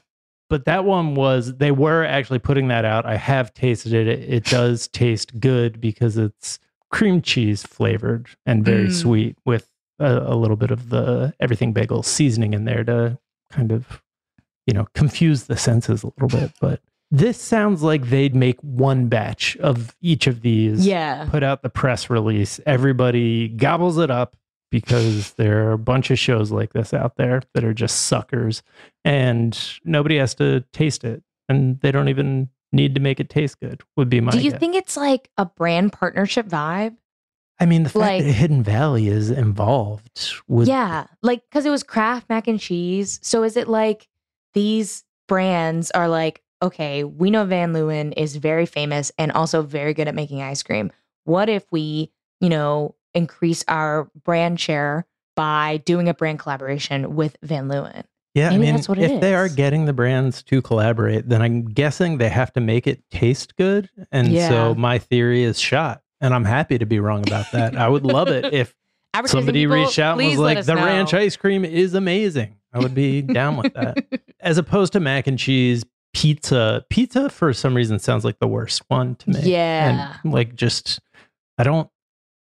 but 0.49 0.65
that 0.65 0.85
one 0.85 1.15
was 1.15 1.55
they 1.55 1.71
were 1.71 2.03
actually 2.03 2.39
putting 2.39 2.67
that 2.67 2.85
out. 2.85 3.05
I 3.07 3.15
have 3.17 3.53
tasted 3.55 3.93
it. 3.93 4.07
It, 4.07 4.19
it 4.33 4.43
does 4.45 4.87
taste 4.87 5.39
good 5.39 5.81
because 5.81 6.17
it's 6.17 6.59
cream 6.91 7.23
cheese 7.23 7.63
flavored 7.63 8.27
and 8.45 8.63
very 8.63 8.87
Mm. 8.89 8.93
sweet 8.93 9.37
with 9.45 9.67
a, 9.99 10.17
a 10.27 10.35
little 10.35 10.57
bit 10.57 10.69
of 10.69 10.89
the 10.89 11.33
everything 11.39 11.73
bagel 11.73 12.03
seasoning 12.03 12.53
in 12.53 12.65
there 12.65 12.83
to 12.83 13.17
kind 13.51 13.71
of 13.71 14.02
you 14.67 14.73
know 14.73 14.87
confuse 14.93 15.43
the 15.43 15.57
senses 15.57 16.03
a 16.03 16.07
little 16.07 16.39
bit. 16.39 16.51
But 16.59 16.81
this 17.11 17.39
sounds 17.39 17.83
like 17.83 18.09
they'd 18.09 18.35
make 18.35 18.59
one 18.61 19.07
batch 19.07 19.55
of 19.57 19.95
each 20.01 20.25
of 20.25 20.41
these 20.41 20.85
yeah. 20.85 21.27
put 21.29 21.43
out 21.43 21.61
the 21.61 21.69
press 21.69 22.09
release. 22.09 22.59
Everybody 22.65 23.49
gobbles 23.49 23.99
it 23.99 24.09
up 24.09 24.35
because 24.71 25.33
there 25.33 25.67
are 25.67 25.73
a 25.73 25.77
bunch 25.77 26.09
of 26.09 26.17
shows 26.17 26.49
like 26.49 26.73
this 26.73 26.91
out 26.91 27.15
there 27.15 27.43
that 27.53 27.63
are 27.63 27.75
just 27.75 28.07
suckers 28.07 28.63
and 29.05 29.77
nobody 29.85 30.17
has 30.17 30.33
to 30.33 30.61
taste 30.73 31.03
it 31.03 31.21
and 31.47 31.79
they 31.81 31.91
don't 31.91 32.09
even 32.09 32.49
need 32.71 32.95
to 32.95 32.99
make 32.99 33.19
it 33.19 33.29
taste 33.29 33.59
good 33.59 33.83
would 33.95 34.09
be 34.09 34.19
my 34.19 34.31
Do 34.31 34.39
you 34.39 34.49
guess. 34.49 34.59
think 34.59 34.73
it's 34.73 34.97
like 34.97 35.29
a 35.37 35.45
brand 35.45 35.93
partnership 35.93 36.47
vibe? 36.47 36.95
I 37.59 37.67
mean 37.67 37.83
the 37.83 37.89
fact 37.89 37.99
like- 37.99 38.23
that 38.23 38.31
Hidden 38.31 38.63
Valley 38.63 39.07
is 39.07 39.29
involved 39.29 40.33
with 40.47 40.67
yeah, 40.67 41.05
like 41.21 41.43
because 41.47 41.67
it 41.67 41.69
was 41.69 41.83
Kraft 41.83 42.27
mac 42.27 42.47
and 42.47 42.59
cheese. 42.59 43.19
So 43.21 43.43
is 43.43 43.55
it 43.55 43.67
like 43.67 44.07
these 44.53 45.03
brands 45.27 45.91
are 45.91 46.07
like, 46.07 46.41
okay, 46.61 47.03
we 47.03 47.29
know 47.29 47.45
Van 47.45 47.73
Leeuwen 47.73 48.13
is 48.15 48.35
very 48.37 48.65
famous 48.65 49.11
and 49.17 49.31
also 49.31 49.61
very 49.61 49.93
good 49.93 50.07
at 50.07 50.15
making 50.15 50.41
ice 50.41 50.63
cream. 50.63 50.91
What 51.25 51.49
if 51.49 51.65
we, 51.71 52.11
you 52.39 52.49
know, 52.49 52.95
increase 53.13 53.63
our 53.67 54.09
brand 54.23 54.59
share 54.59 55.05
by 55.35 55.77
doing 55.85 56.07
a 56.09 56.13
brand 56.13 56.39
collaboration 56.39 57.15
with 57.15 57.35
Van 57.43 57.67
Leeuwen? 57.67 58.03
Yeah, 58.33 58.49
Maybe 58.49 58.55
I 58.55 58.65
mean, 58.65 58.75
that's 58.75 58.89
what 58.89 58.97
it 58.97 59.11
if 59.11 59.21
they 59.21 59.35
are 59.35 59.47
getting 59.47 59.85
the 59.85 59.93
brands 59.93 60.41
to 60.43 60.61
collaborate, 60.61 61.29
then 61.29 61.41
I'm 61.41 61.65
guessing 61.65 62.17
they 62.17 62.29
have 62.29 62.51
to 62.53 62.61
make 62.61 62.87
it 62.87 63.03
taste 63.11 63.55
good. 63.57 63.89
And 64.11 64.29
Yeah. 64.29 64.49
so 64.49 64.75
my 64.75 64.97
theory 64.97 65.43
is 65.43 65.59
shot. 65.59 66.01
And 66.19 66.33
I'm 66.33 66.45
happy 66.45 66.77
to 66.77 66.85
be 66.85 66.99
wrong 66.99 67.21
about 67.27 67.51
that. 67.51 67.75
I 67.75 67.87
would 67.89 68.05
love 68.05 68.29
it 68.29 68.45
if 68.53 68.73
somebody 69.25 69.63
people, 69.63 69.75
reached 69.75 69.99
out 69.99 70.17
and 70.17 70.29
was 70.29 70.39
like, 70.39 70.65
the 70.65 70.73
know." 70.75 70.85
ranch 70.85 71.13
ice 71.13 71.35
cream 71.35 71.65
is 71.65 71.93
amazing. 71.93 72.55
I 72.73 72.79
would 72.79 72.93
be 72.95 73.21
down 73.21 73.57
with 73.57 73.73
that. 73.73 73.97
As 74.39 74.57
opposed 74.57 74.93
to 74.93 74.99
mac 74.99 75.27
and 75.27 75.37
cheese, 75.37 75.85
pizza. 76.13 76.85
Pizza, 76.89 77.29
for 77.29 77.53
some 77.53 77.75
reason, 77.75 77.99
sounds 77.99 78.25
like 78.25 78.39
the 78.39 78.47
worst 78.47 78.83
one 78.87 79.15
to 79.15 79.29
me. 79.29 79.39
Yeah. 79.43 80.15
And 80.23 80.33
like, 80.33 80.55
just, 80.55 80.99
I 81.57 81.63
don't, 81.63 81.89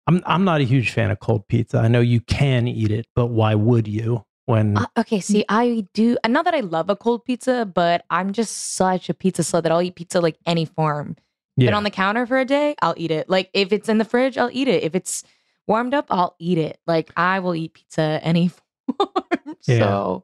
I'm, 0.07 0.21
I'm 0.25 0.43
not 0.43 0.61
a 0.61 0.63
huge 0.63 0.91
fan 0.91 1.11
of 1.11 1.19
cold 1.19 1.47
pizza. 1.47 1.77
I 1.79 1.87
know 1.87 2.01
you 2.01 2.21
can 2.21 2.67
eat 2.67 2.91
it, 2.91 3.05
but 3.15 3.27
why 3.27 3.55
would 3.55 3.87
you 3.87 4.25
when, 4.45 4.77
Uh, 4.77 4.85
okay, 4.97 5.19
see, 5.19 5.45
I 5.49 5.85
do. 5.93 6.17
Not 6.27 6.45
that 6.45 6.55
I 6.55 6.61
love 6.61 6.89
a 6.89 6.95
cold 6.95 7.25
pizza, 7.25 7.65
but 7.71 8.03
I'm 8.09 8.33
just 8.33 8.73
such 8.75 9.09
a 9.09 9.13
pizza 9.13 9.43
slut 9.43 9.63
that 9.63 9.71
I'll 9.71 9.81
eat 9.81 9.95
pizza 9.95 10.19
like 10.21 10.37
any 10.47 10.65
form. 10.65 11.15
yeah. 11.57 11.67
Been 11.67 11.75
on 11.75 11.83
the 11.83 11.91
counter 11.91 12.25
for 12.25 12.39
a 12.39 12.45
day, 12.45 12.75
I'll 12.81 12.95
eat 12.97 13.11
it. 13.11 13.29
Like 13.29 13.49
if 13.53 13.71
it's 13.71 13.87
in 13.89 13.99
the 13.99 14.05
fridge, 14.05 14.37
I'll 14.37 14.49
eat 14.51 14.67
it. 14.67 14.83
If 14.83 14.95
it's 14.95 15.23
warmed 15.67 15.93
up, 15.93 16.07
I'll 16.09 16.35
eat 16.39 16.57
it. 16.57 16.79
Like 16.87 17.11
I 17.15 17.39
will 17.41 17.53
eat 17.53 17.75
pizza 17.75 18.19
any 18.23 18.47
form. 18.97 19.48
Yeah. 19.67 19.79
So 19.79 20.23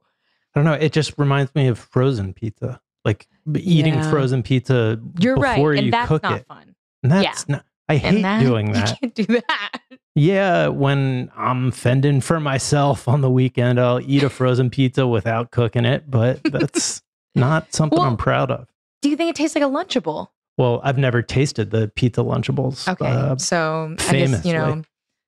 I 0.55 0.59
don't 0.59 0.65
know. 0.65 0.73
It 0.73 0.91
just 0.93 1.13
reminds 1.17 1.53
me 1.55 1.67
of 1.67 1.77
frozen 1.79 2.33
pizza. 2.33 2.79
Like 3.03 3.27
eating 3.55 3.93
Yeah. 3.95 4.09
frozen 4.09 4.41
pizza 4.43 4.99
you're 5.19 5.35
right, 5.35 5.55
before 5.55 5.73
and 5.73 5.85
you 5.85 5.91
that's 5.91 6.07
cook 6.07 6.23
not 6.23 6.39
it. 6.41 6.47
fun. 6.47 6.75
And 7.03 7.11
that's 7.11 7.47
not, 7.47 7.63
I 7.87 7.97
hate 7.97 8.21
that, 8.23 8.41
doing 8.41 8.67
You 8.69 8.73
that. 8.73 8.99
can't 8.99 9.13
do 9.13 9.25
that. 9.25 9.79
Yeah, 10.15 10.69
when 10.69 11.29
I'm 11.35 11.71
fending 11.71 12.21
for 12.21 12.39
myself 12.39 13.07
on 13.07 13.21
the 13.21 13.29
weekend, 13.29 13.79
I'll 13.79 13.99
eat 13.99 14.23
a 14.23 14.29
frozen 14.29 14.69
pizza 14.71 15.05
without 15.05 15.51
cooking 15.51 15.85
it, 15.85 16.09
but 16.09 16.41
that's 16.45 17.03
not 17.35 17.73
something 17.75 17.99
Well- 17.99 18.07
I'm 18.07 18.17
proud 18.17 18.49
of. 18.49 18.67
Do 19.03 19.09
you 19.09 19.17
think 19.17 19.29
it 19.29 19.35
tastes 19.35 19.55
like 19.55 19.63
a 19.63 19.67
Lunchable? 19.67 20.29
Well, 20.57 20.81
I've 20.83 20.97
never 20.97 21.21
tasted 21.21 21.69
the 21.69 21.91
pizza 21.95 22.21
Lunchables. 22.21 22.87
Okay, 22.91 23.05
uh, 23.05 23.35
so 23.37 23.89
I 23.91 23.95
just 23.97 24.09
famously. 24.09 24.49
you 24.51 24.57
know 24.57 24.81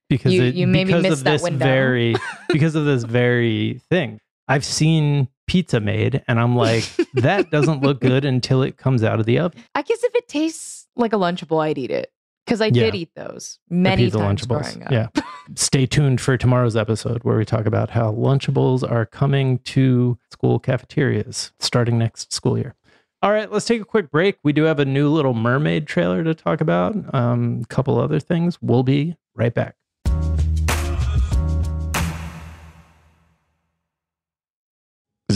because 0.10 0.34
You- 0.34 0.44
it, 0.44 0.56
you 0.56 0.68
maybe 0.68 0.88
because 0.88 1.04
missed 1.04 1.14
of 1.20 1.24
that 1.26 1.32
this 1.34 1.42
window. 1.44 1.66
very 1.66 2.16
because 2.50 2.76
of 2.76 2.86
this 2.86 3.04
very 3.04 3.82
thing. 3.90 4.20
I've 4.48 4.64
seen 4.66 5.28
pizza 5.48 5.80
made, 5.80 6.24
and 6.28 6.40
I'm 6.40 6.56
like, 6.56 6.84
that 7.16 7.52
doesn't 7.52 7.82
look 7.82 8.00
good 8.02 8.24
until 8.26 8.62
it 8.64 8.78
comes 8.78 9.04
out 9.04 9.20
of 9.20 9.26
the 9.26 9.40
oven. 9.40 9.62
I 9.76 9.82
guess 9.82 10.04
if 10.04 10.16
it 10.16 10.28
tastes 10.28 10.88
like 10.96 11.14
a 11.14 11.18
Lunchable, 11.18 11.62
I'd 11.64 11.78
eat 11.78 11.92
it 11.92 12.12
because 12.46 12.62
I 12.62 12.66
Yeah. 12.68 12.86
did 12.86 12.96
eat 12.96 13.12
those 13.16 13.60
many 13.70 14.10
times 14.10 14.46
Lunchables. 14.46 14.62
growing 14.64 14.84
up. 14.84 14.92
Yeah. 14.92 15.08
Stay 15.56 15.86
tuned 15.86 16.20
for 16.22 16.38
tomorrow's 16.38 16.76
episode 16.78 17.24
where 17.24 17.38
we 17.38 17.46
talk 17.46 17.66
about 17.66 17.90
how 17.90 18.12
Lunchables 18.14 18.90
are 18.90 19.06
coming 19.06 19.60
to 19.60 20.18
school 20.32 20.60
cafeterias 20.60 21.52
starting 21.60 21.98
next 21.98 22.32
school 22.34 22.58
year. 22.58 22.74
All 23.22 23.32
right, 23.32 23.52
let's 23.52 23.66
take 23.66 23.82
a 23.82 23.86
quick 23.86 24.12
break. 24.12 24.38
We 24.44 24.54
do 24.54 24.64
have 24.64 24.80
a 24.80 24.86
new 24.86 25.10
Little 25.10 25.34
Mermaid 25.34 25.88
trailer 25.88 26.24
to 26.24 26.34
talk 26.36 26.62
about. 26.62 26.96
Um, 27.16 27.62
a 27.64 27.68
couple 27.68 28.00
other 28.00 28.20
things. 28.20 28.58
We'll 28.62 28.84
be 28.84 29.16
right 29.36 29.54
back. 29.54 29.76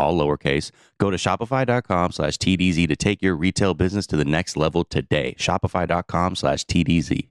all 0.00 0.18
lowercase. 0.18 0.70
Go 0.98 1.10
to 1.10 1.16
shopify.com 1.16 2.12
slash 2.12 2.36
TDZ 2.38 2.88
to 2.88 2.96
take 2.96 3.22
your 3.22 3.36
retail 3.36 3.74
business 3.74 4.06
to 4.08 4.16
the 4.16 4.24
next 4.24 4.56
level 4.56 4.84
today. 4.84 5.34
Shopify.com 5.38 6.34
slash 6.34 6.64
TDZ. 6.64 7.28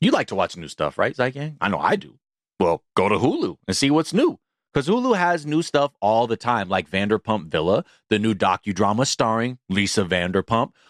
You 0.00 0.10
like 0.10 0.28
to 0.28 0.34
watch 0.34 0.56
new 0.56 0.68
stuff, 0.68 0.98
right, 0.98 1.14
Zeitgang? 1.14 1.56
I 1.60 1.68
know 1.68 1.78
I 1.78 1.96
do. 1.96 2.18
Well, 2.58 2.82
go 2.94 3.08
to 3.08 3.16
Hulu 3.16 3.56
and 3.66 3.76
see 3.76 3.90
what's 3.90 4.12
new. 4.12 4.38
Because 4.72 4.86
Hulu 4.86 5.16
has 5.16 5.44
new 5.44 5.62
stuff 5.62 5.92
all 6.00 6.28
the 6.28 6.36
time, 6.36 6.68
like 6.68 6.88
Vanderpump 6.88 7.48
Villa, 7.50 7.84
the 8.08 8.20
new 8.20 8.34
docudrama 8.34 9.04
starring 9.04 9.58
Lisa 9.68 10.04
Vanderpump. 10.04 10.70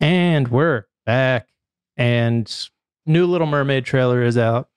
And 0.00 0.48
we're 0.48 0.86
back. 1.04 1.46
And 1.96 2.52
new 3.06 3.26
Little 3.26 3.46
Mermaid 3.46 3.84
trailer 3.84 4.24
is 4.24 4.36
out. 4.36 4.68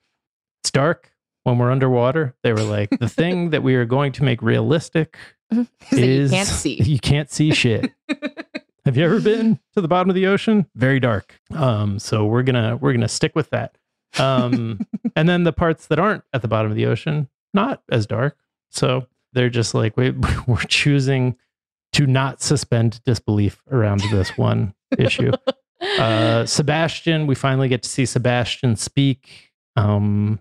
It's 0.62 0.70
dark 0.70 1.12
when 1.44 1.58
we're 1.58 1.72
underwater. 1.72 2.36
They 2.44 2.54
were 2.54 2.62
like, 2.62 2.92
the 3.00 3.10
thing 3.10 3.50
that 3.50 3.64
we 3.64 3.74
are 3.74 3.86
going 3.86 4.12
to 4.12 4.24
make 4.24 4.44
realistic 4.44 5.18
is 5.92 6.32
you 6.32 6.38
can't 6.38 6.48
see. 6.48 6.76
You 6.84 7.00
can't 7.00 7.32
see 7.32 7.52
shit. 7.52 7.92
Have 8.86 8.96
you 8.96 9.04
ever 9.04 9.20
been 9.20 9.60
to 9.74 9.82
the 9.82 9.88
bottom 9.88 10.10
of 10.10 10.16
the 10.16 10.28
ocean? 10.28 10.68
Very 10.76 11.00
dark. 11.00 11.40
Um, 11.52 11.98
so 11.98 12.28
we're 12.28 12.44
gonna 12.44 12.78
we're 12.78 12.94
gonna 12.94 13.08
stick 13.08 13.36
with 13.36 13.50
that. 13.50 13.76
Um, 14.20 14.86
and 15.16 15.28
then 15.28 15.46
the 15.46 15.54
parts 15.54 15.88
that 15.88 15.98
aren't 15.98 16.26
at 16.32 16.44
the 16.44 16.48
bottom 16.48 16.70
of 16.70 16.78
the 16.78 16.86
ocean, 16.86 17.28
not 17.56 17.82
as 17.90 18.06
dark. 18.06 18.38
So 18.70 19.08
they're 19.34 19.50
just 19.50 19.74
like 19.74 19.96
we 19.98 20.12
we're 20.48 20.58
choosing 20.68 21.36
to 21.94 22.06
not 22.06 22.42
suspend 22.42 23.02
disbelief 23.06 23.62
around 23.72 24.02
this 24.12 24.30
one 24.38 24.74
issue. 24.98 25.32
Uh, 25.98 26.46
Sebastian, 26.46 27.26
we 27.26 27.36
finally 27.36 27.68
get 27.68 27.84
to 27.84 27.90
see 27.90 28.06
Sebastian 28.06 28.76
speak. 28.76 29.52
Um, 29.76 30.40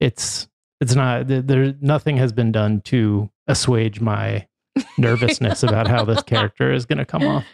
it's 0.00 0.48
it's 0.80 0.94
not 0.94 1.28
there- 1.28 1.42
there. 1.42 1.74
Nothing 1.80 2.16
has 2.18 2.32
been 2.32 2.52
done 2.52 2.80
to 2.82 3.30
assuage 3.46 4.00
my 4.00 4.46
nervousness 4.98 5.62
about 5.62 5.86
how 5.88 6.04
this 6.04 6.22
character 6.22 6.72
is 6.72 6.84
going 6.84 6.98
to 6.98 7.04
come 7.06 7.22
off. 7.24 7.44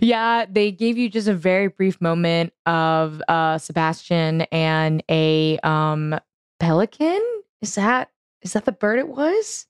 Yeah, 0.00 0.46
they 0.50 0.70
gave 0.70 0.96
you 0.96 1.08
just 1.08 1.28
a 1.28 1.34
very 1.34 1.68
brief 1.68 2.00
moment 2.00 2.52
of 2.66 3.20
uh 3.28 3.58
Sebastian 3.58 4.42
and 4.52 5.02
a 5.10 5.58
um 5.60 6.18
pelican. 6.60 7.20
Is 7.62 7.74
that 7.74 8.10
is 8.42 8.52
that 8.52 8.64
the 8.64 8.72
bird 8.72 8.98
it 8.98 9.08
was? 9.08 9.66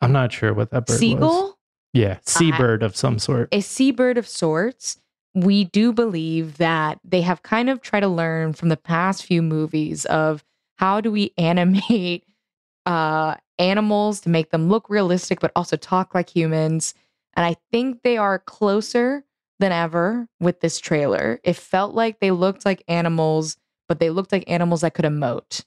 I'm 0.00 0.12
not 0.12 0.32
sure 0.32 0.52
what 0.54 0.70
that 0.70 0.86
bird 0.86 0.92
was. 0.94 0.98
Seagull? 1.00 1.58
Yeah, 1.92 2.18
seabird 2.26 2.82
of 2.82 2.96
some 2.96 3.18
sort. 3.18 3.48
A 3.52 3.60
seabird 3.60 4.18
of 4.18 4.28
sorts. 4.28 5.00
We 5.34 5.64
do 5.64 5.92
believe 5.92 6.58
that 6.58 6.98
they 7.04 7.22
have 7.22 7.42
kind 7.42 7.70
of 7.70 7.80
tried 7.80 8.00
to 8.00 8.08
learn 8.08 8.52
from 8.52 8.68
the 8.68 8.76
past 8.76 9.24
few 9.24 9.42
movies 9.42 10.04
of 10.06 10.44
how 10.76 11.00
do 11.00 11.10
we 11.10 11.32
animate 11.38 12.24
uh 12.86 13.34
animals 13.58 14.20
to 14.20 14.28
make 14.30 14.50
them 14.50 14.68
look 14.68 14.88
realistic 14.88 15.40
but 15.40 15.50
also 15.56 15.76
talk 15.76 16.14
like 16.14 16.28
humans. 16.30 16.94
And 17.34 17.44
I 17.44 17.56
think 17.72 18.02
they 18.02 18.16
are 18.16 18.38
closer 18.38 19.24
than 19.58 19.72
ever 19.72 20.28
with 20.40 20.60
this 20.60 20.78
trailer. 20.78 21.40
It 21.42 21.56
felt 21.56 21.94
like 21.94 22.20
they 22.20 22.30
looked 22.30 22.64
like 22.64 22.82
animals, 22.88 23.56
but 23.88 23.98
they 23.98 24.10
looked 24.10 24.30
like 24.32 24.44
animals 24.46 24.82
that 24.82 24.94
could 24.94 25.04
emote. 25.04 25.64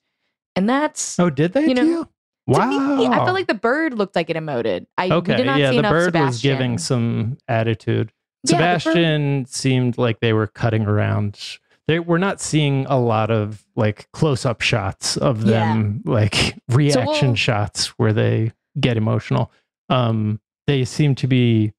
And 0.56 0.70
that's 0.70 1.20
Oh, 1.20 1.30
did 1.30 1.54
they? 1.54 1.68
you 1.68 1.74
know, 1.74 2.08
Wow. 2.48 2.96
me, 2.98 3.08
I 3.08 3.18
felt 3.18 3.34
like 3.34 3.48
the 3.48 3.54
bird 3.54 3.94
looked 3.94 4.16
like 4.16 4.30
it 4.30 4.36
emoted. 4.36 4.86
I 4.98 5.10
okay. 5.10 5.38
did 5.38 5.46
not 5.46 5.60
yeah, 5.60 5.72
see 5.72 5.78
the 5.78 5.84
bird 5.84 6.06
Sebastian. 6.06 6.28
was 6.28 6.42
giving 6.42 6.78
some 6.78 7.38
attitude. 7.48 8.12
Yeah, 8.44 8.78
Sebastian 8.78 9.46
seemed 9.46 9.98
like 9.98 10.20
they 10.20 10.34
were 10.34 10.48
cutting 10.48 10.86
around. 10.86 11.40
They 11.88 12.00
we're 12.00 12.18
not 12.18 12.42
seeing 12.42 12.86
a 12.88 13.00
lot 13.00 13.30
of 13.32 13.66
like 13.76 14.10
close 14.14 14.46
up 14.46 14.62
shots 14.62 15.18
of 15.18 15.46
them, 15.46 16.02
like 16.06 16.56
reaction 16.70 17.30
we'll- 17.30 17.36
shots 17.36 17.88
where 18.00 18.14
they 18.14 18.52
get 18.80 18.98
emotional. 18.98 19.52
Um, 19.90 20.40
they 20.68 20.86
seem 20.86 21.16
to 21.16 21.28
be 21.28 21.74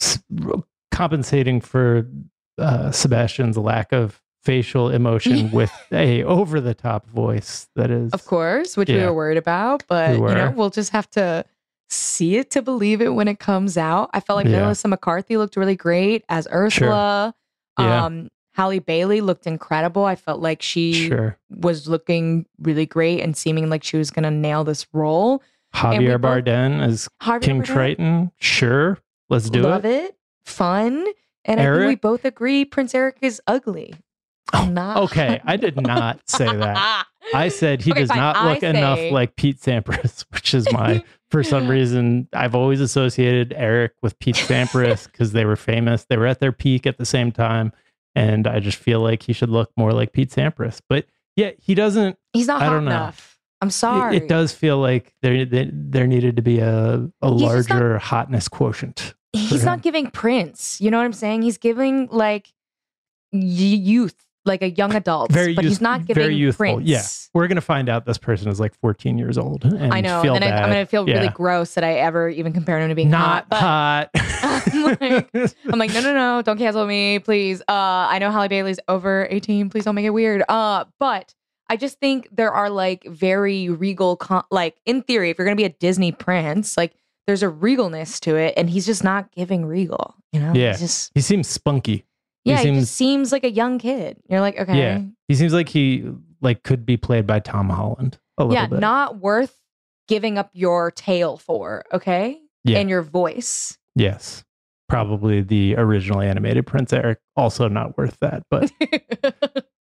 s- 0.00 0.22
compensating 0.90 1.60
for 1.60 2.08
uh, 2.58 2.90
Sebastian's 2.90 3.56
lack 3.56 3.92
of 3.92 4.20
facial 4.42 4.88
emotion 4.90 5.50
with 5.52 5.72
a 5.92 6.22
over 6.24 6.60
the 6.60 6.74
top 6.74 7.06
voice 7.06 7.68
that 7.76 7.90
is 7.90 8.12
Of 8.12 8.24
course, 8.26 8.76
which 8.76 8.88
we 8.88 8.96
were 8.98 9.12
worried 9.14 9.38
about, 9.38 9.84
but 9.88 10.18
we 10.18 10.28
you 10.28 10.34
know 10.34 10.52
we'll 10.56 10.70
just 10.70 10.90
have 10.92 11.10
to 11.12 11.44
see 11.88 12.36
it 12.36 12.50
to 12.52 12.62
believe 12.62 13.00
it 13.02 13.10
when 13.14 13.28
it 13.28 13.38
comes 13.38 13.76
out. 13.76 14.10
I 14.12 14.20
felt 14.20 14.36
like 14.36 14.46
Yeah. 14.46 14.60
Melissa 14.62 14.88
McCarthy 14.88 15.36
looked 15.36 15.56
really 15.56 15.76
great 15.76 16.24
as 16.28 16.46
Ursula. 16.52 17.34
Yeah. 17.78 18.04
Um, 18.04 18.28
Halle 18.54 18.78
Bailey 18.80 19.20
looked 19.20 19.46
incredible. 19.46 20.04
I 20.04 20.16
felt 20.16 20.40
like 20.40 20.60
she 20.60 21.08
sure. 21.08 21.38
was 21.48 21.88
looking 21.88 22.46
really 22.60 22.86
great 22.86 23.20
and 23.20 23.36
seeming 23.36 23.70
like 23.70 23.82
she 23.84 23.96
was 23.96 24.10
going 24.10 24.24
to 24.24 24.30
nail 24.30 24.64
this 24.64 24.86
role. 24.92 25.42
Javier 25.74 26.18
Bardem 26.18 26.82
as 26.82 27.08
Harvey 27.20 27.46
King 27.46 27.62
Bardem, 27.62 27.64
Triton. 27.64 28.32
Sure, 28.38 28.98
let's 29.28 29.48
do 29.50 29.62
love 29.62 29.84
it. 29.84 30.04
it. 30.10 30.16
Fun. 30.44 31.06
And 31.44 31.60
I 31.60 31.64
think 31.64 31.88
we 31.88 31.94
both 31.94 32.24
agree 32.24 32.64
Prince 32.64 32.94
Eric 32.94 33.18
is 33.22 33.40
ugly. 33.46 33.94
Oh, 34.52 34.64
Not. 34.66 34.96
Okay, 35.04 35.40
I 35.44 35.56
did 35.56 35.80
not 35.80 36.20
say 36.28 36.44
that. 36.56 37.06
I 37.34 37.48
said 37.48 37.82
he 37.82 37.90
Okay, 37.92 38.00
does 38.00 38.08
fine. 38.08 38.18
not 38.18 38.44
look 38.44 38.62
enough 38.62 38.98
like 39.12 39.36
Pete 39.36 39.60
Sampras, 39.60 40.24
which 40.32 40.54
is 40.54 40.70
my 40.72 41.02
for 41.30 41.42
some 41.44 41.68
reason 41.76 42.28
I've 42.32 42.54
always 42.54 42.80
associated 42.80 43.52
Eric 43.56 43.92
with 44.02 44.18
Pete 44.18 44.34
Sampras 44.36 45.04
because 45.10 45.32
they 45.32 45.44
were 45.44 45.56
famous. 45.56 46.04
They 46.08 46.16
were 46.16 46.26
at 46.26 46.40
their 46.40 46.52
peak 46.52 46.86
at 46.86 46.98
the 46.98 47.04
same 47.06 47.30
time, 47.30 47.72
and 48.14 48.46
I 48.46 48.58
just 48.60 48.78
feel 48.78 49.00
like 49.00 49.22
he 49.22 49.32
should 49.32 49.50
look 49.50 49.70
more 49.76 49.92
like 49.92 50.12
Pete 50.12 50.30
Sampras. 50.30 50.80
But 50.88 51.06
yeah, 51.36 51.50
he 51.58 51.74
doesn't. 51.74 52.16
He's 52.32 52.46
not 52.48 52.62
I 52.62 52.66
hot 52.66 52.76
enough. 52.78 53.38
I'm 53.62 53.70
sorry. 53.70 54.16
It, 54.16 54.26
does 54.28 54.52
feel 54.52 54.78
like 54.78 55.14
there 55.22 55.44
there, 55.44 56.06
needed 56.06 56.36
to 56.36 56.42
be 56.42 56.58
a 56.60 57.08
a 57.22 57.30
He's 57.30 57.40
just 57.42 57.68
not- 57.68 57.76
larger 57.78 57.98
hotness 57.98 58.48
quotient. 58.48 59.14
he's 59.32 59.60
him. 59.60 59.66
not 59.66 59.82
giving 59.82 60.10
Prince. 60.10 60.80
You 60.80 60.90
know 60.90 60.96
what 60.98 61.04
I'm 61.04 61.12
saying? 61.12 61.42
He's 61.42 61.58
giving 61.58 62.08
like 62.10 62.48
y- 63.32 63.38
youth, 63.40 64.16
like 64.50 64.62
a 64.62 64.70
young 64.70 64.94
adult, 64.94 65.32
Very 65.32 65.54
but 65.54 65.64
he's 65.64 65.80
not 65.80 66.04
giving 66.04 66.22
very 66.22 66.34
youthful. 66.36 66.74
Prince. 66.76 66.88
Yeah. 66.88 67.02
We're 67.32 67.46
gonna 67.48 67.60
find 67.60 67.88
out 67.88 68.04
this 68.06 68.18
person 68.18 68.48
is 68.48 68.58
like 68.60 68.74
14 68.80 69.16
years 69.16 69.38
old. 69.38 69.64
And 69.64 69.94
I 69.94 70.00
know, 70.00 70.20
and 70.22 70.44
I, 70.44 70.48
I'm 70.50 70.68
gonna 70.68 70.84
feel 70.86 71.06
really 71.06 71.28
gross 71.28 71.74
that 71.74 71.84
I 71.84 71.94
ever 71.94 72.28
even 72.28 72.52
compared 72.52 72.82
him 72.82 72.88
to 72.90 72.94
being 72.94 73.08
not 73.10 73.46
hot. 73.52 74.10
But 74.12 74.20
hot. 74.22 74.62
I'm 74.72 74.82
like- 74.84 75.30
I'm 75.72 75.78
like, 75.78 75.92
no, 75.94 76.00
no, 76.00 76.12
no, 76.14 76.42
don't 76.42 76.58
cancel 76.58 76.86
me, 76.86 77.18
please. 77.20 77.60
Uh, 77.62 77.72
I 78.10 78.18
know 78.18 78.30
Halle 78.30 78.48
Bailey's 78.48 78.80
over 78.88 79.26
18. 79.30 79.70
Please 79.70 79.84
don't 79.84 79.94
make 79.94 80.04
it 80.04 80.10
weird. 80.10 80.42
Uh, 80.48 80.84
but 80.98 81.34
I 81.68 81.76
just 81.76 82.00
think 82.00 82.28
there 82.32 82.52
are 82.52 82.68
like 82.68 83.04
very 83.04 83.68
regal, 83.68 84.16
con- 84.16 84.44
like 84.50 84.76
in 84.84 85.02
theory, 85.02 85.30
if 85.30 85.38
you're 85.38 85.46
gonna 85.46 85.54
be 85.56 85.64
a 85.64 85.68
Disney 85.68 86.10
prince, 86.12 86.76
like 86.76 86.94
there's 87.28 87.44
a 87.44 87.48
regalness 87.48 88.18
to 88.20 88.34
it, 88.34 88.54
and 88.56 88.68
he's 88.68 88.86
just 88.86 89.04
not 89.04 89.30
giving 89.30 89.64
regal. 89.64 90.16
You 90.32 90.40
know? 90.40 90.52
Yeah. 90.52 90.70
He's 90.72 90.80
just 90.80 91.12
he 91.14 91.20
seems 91.20 91.46
spunky. 91.48 92.04
Yeah, 92.50 92.56
he, 92.58 92.62
seems- 92.64 92.78
just 92.80 92.94
seems 92.96 93.32
like 93.32 93.44
a 93.44 93.50
young 93.50 93.78
kid. 93.78 94.18
You're 94.28 94.40
like, 94.40 94.58
okay, 94.58 94.76
Yeah. 94.78 95.02
He 95.28 95.34
seems 95.34 95.52
like 95.54 95.68
he 95.68 96.10
like 96.40 96.62
could 96.62 96.84
be 96.86 96.96
played 96.96 97.26
by 97.26 97.38
Tom 97.40 97.68
Holland 97.70 98.18
a 98.38 98.44
little 98.44 98.54
yeah, 98.62 98.66
bit. 98.66 98.80
not 98.80 99.18
worth 99.20 99.56
giving 100.08 100.38
up 100.38 100.50
your 100.54 100.90
tail 100.90 101.36
for. 101.36 101.84
Okay, 101.92 102.40
Yeah. 102.64 102.78
and 102.78 102.88
your 102.90 103.02
voice. 103.02 103.76
yes. 103.94 104.44
Probably 104.88 105.40
the 105.40 105.76
original 105.76 106.20
animated 106.20 106.66
Prince 106.66 106.92
Eric. 106.92 107.20
Also 107.36 107.68
not 107.68 107.96
worth 107.96 108.16
that. 108.22 108.42
But 108.50 108.72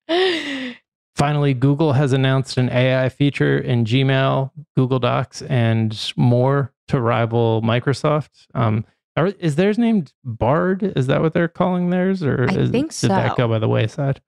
finally, 1.14 1.54
Google 1.54 1.92
has 1.92 2.12
announced 2.12 2.56
an 2.58 2.68
AI 2.70 3.08
feature 3.08 3.56
in 3.58 3.84
Gmail, 3.84 4.50
Google 4.76 4.98
Docs, 4.98 5.42
and 5.42 6.12
more 6.16 6.72
to 6.88 7.00
rival 7.00 7.62
Microsoft. 7.62 8.30
Um, 8.54 8.84
are, 9.16 9.26
is 9.26 9.56
theirs 9.56 9.78
named 9.78 10.12
Bard? 10.24 10.82
Is 10.82 11.06
that 11.06 11.22
what 11.22 11.32
they're 11.32 11.48
calling 11.48 11.90
theirs, 11.90 12.22
or 12.22 12.46
I 12.48 12.54
is, 12.54 12.70
think 12.70 12.94
did 12.98 13.10
that 13.10 13.36
go 13.36 13.48
by 13.48 13.58
the 13.58 13.68
wayside? 13.68 14.20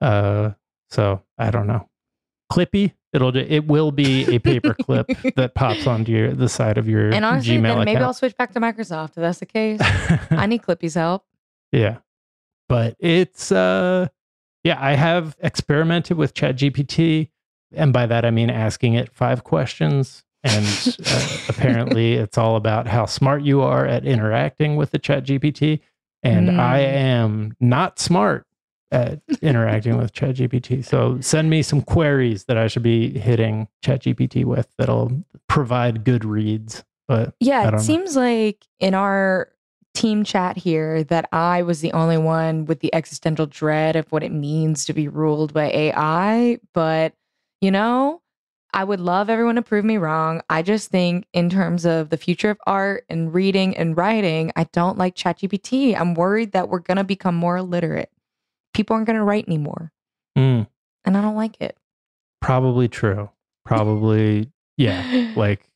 Uh, 0.00 0.52
so 0.90 1.22
I 1.38 1.50
don't 1.50 1.66
know. 1.66 1.88
Clippy. 2.52 2.92
It'll 3.12 3.34
it 3.36 3.68
will 3.68 3.92
be 3.92 4.34
a 4.34 4.40
paper 4.40 4.74
clip 4.74 5.06
that 5.36 5.54
pops 5.54 5.86
onto 5.86 6.10
your 6.10 6.34
the 6.34 6.48
side 6.48 6.78
of 6.78 6.88
your 6.88 7.12
and 7.12 7.24
honestly, 7.24 7.56
Gmail 7.56 7.76
then 7.76 7.84
maybe 7.84 8.00
I'll 8.00 8.12
switch 8.12 8.36
back 8.36 8.52
to 8.54 8.60
Microsoft 8.60 9.10
if 9.10 9.14
that's 9.14 9.38
the 9.38 9.46
case. 9.46 9.80
I 10.30 10.46
need 10.46 10.62
Clippy's 10.62 10.94
help. 10.94 11.24
Yeah. 11.70 11.98
But 12.68 12.96
it's 12.98 13.52
uh 13.52 14.08
yeah, 14.64 14.78
I 14.80 14.94
have 14.94 15.36
experimented 15.40 16.16
with 16.16 16.34
ChatGPT 16.34 17.30
and 17.72 17.92
by 17.92 18.06
that 18.06 18.24
I 18.24 18.32
mean 18.32 18.50
asking 18.50 18.94
it 18.94 19.12
five 19.12 19.44
questions 19.44 20.24
and 20.44 20.66
uh, 21.10 21.38
apparently 21.48 22.14
it's 22.14 22.38
all 22.38 22.56
about 22.56 22.86
how 22.86 23.06
smart 23.06 23.42
you 23.42 23.62
are 23.62 23.86
at 23.86 24.04
interacting 24.04 24.76
with 24.76 24.90
the 24.92 24.98
ChatGPT 24.98 25.80
and 26.22 26.50
I 26.50 26.80
Mm. 26.80 26.94
am 26.96 27.56
not 27.60 27.98
smart 27.98 28.46
at 28.90 29.20
interacting 29.42 29.96
with 29.98 30.12
ChatGPT. 30.12 30.84
So 30.84 31.20
send 31.20 31.50
me 31.50 31.62
some 31.62 31.82
queries 31.82 32.44
that 32.44 32.56
I 32.56 32.66
should 32.68 32.82
be 32.82 33.18
hitting 33.18 33.68
ChatGPT 33.84 34.44
with 34.44 34.68
that'll 34.78 35.24
provide 35.48 36.04
good 36.04 36.24
reads. 36.24 36.84
But 37.08 37.34
Yeah, 37.40 37.68
it 37.68 37.80
seems 37.80 38.16
like 38.16 38.64
in 38.80 38.94
our 38.94 39.50
team 39.94 40.24
chat 40.24 40.56
here 40.56 41.04
that 41.04 41.28
I 41.32 41.62
was 41.62 41.80
the 41.80 41.92
only 41.92 42.18
one 42.18 42.64
with 42.64 42.80
the 42.80 42.94
existential 42.94 43.46
dread 43.46 43.96
of 43.96 44.10
what 44.10 44.22
it 44.22 44.32
means 44.32 44.84
to 44.86 44.92
be 44.92 45.08
ruled 45.08 45.52
by 45.52 45.70
AI. 45.70 46.58
But, 46.72 47.14
you 47.60 47.70
know, 47.70 48.20
I 48.74 48.82
would 48.84 49.00
love 49.00 49.30
everyone 49.30 49.54
to 49.54 49.62
prove 49.62 49.84
me 49.84 49.96
wrong. 49.98 50.42
I 50.50 50.60
just 50.62 50.90
think, 50.90 51.26
in 51.32 51.48
terms 51.48 51.86
of 51.86 52.10
the 52.10 52.16
future 52.16 52.50
of 52.50 52.58
art 52.66 53.04
and 53.08 53.32
reading 53.32 53.76
and 53.76 53.96
writing, 53.96 54.50
I 54.56 54.64
don't 54.72 54.98
like 54.98 55.14
ChatGPT. 55.14 55.98
I'm 55.98 56.14
worried 56.14 56.52
that 56.52 56.68
we're 56.68 56.80
going 56.80 56.96
to 56.98 57.04
become 57.04 57.36
more 57.36 57.56
illiterate. 57.56 58.10
People 58.74 58.94
aren't 58.94 59.06
going 59.06 59.16
to 59.18 59.22
write 59.24 59.46
anymore. 59.46 59.92
Mm, 60.36 60.66
And 61.04 61.16
I 61.16 61.20
don't 61.22 61.36
like 61.36 61.60
it. 61.60 61.76
probably 62.40 62.88
true. 62.88 63.30
Probably 63.64 64.50
yeah. 64.76 65.32
like 65.36 65.70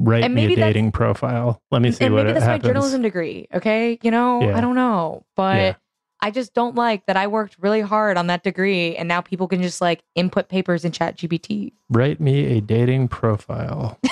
write 0.00 0.24
And 0.24 0.34
me 0.34 0.52
a 0.52 0.56
dating 0.56 0.90
profile. 0.92 1.62
Let 1.70 1.82
me 1.82 1.92
see 1.92 2.06
and 2.06 2.14
what 2.14 2.24
maybe 2.26 2.32
that's 2.34 2.44
happens. 2.44 2.64
my 2.64 2.68
journalism 2.70 3.02
degree. 3.02 3.46
Okay. 3.54 3.98
You 4.02 4.10
know, 4.10 4.42
Yeah. 4.42 4.56
I 4.58 4.60
don't 4.60 4.74
know. 4.74 5.24
But 5.36 5.56
Yeah. 5.56 5.74
I 6.22 6.30
just 6.30 6.52
don't 6.52 6.74
like 6.74 7.06
that 7.06 7.16
I 7.16 7.26
worked 7.26 7.56
really 7.60 7.80
hard 7.80 8.16
on 8.16 8.26
that 8.26 8.42
degree 8.42 8.94
and 8.96 9.08
now 9.08 9.20
people 9.20 9.48
can 9.48 9.62
just 9.62 9.80
like 9.80 10.02
input 10.14 10.48
papers 10.48 10.84
in 10.84 10.92
ChatGPT. 10.92 11.72
Write 11.88 12.20
me 12.20 12.58
a 12.58 12.60
dating 12.60 13.08
profile. 13.08 13.98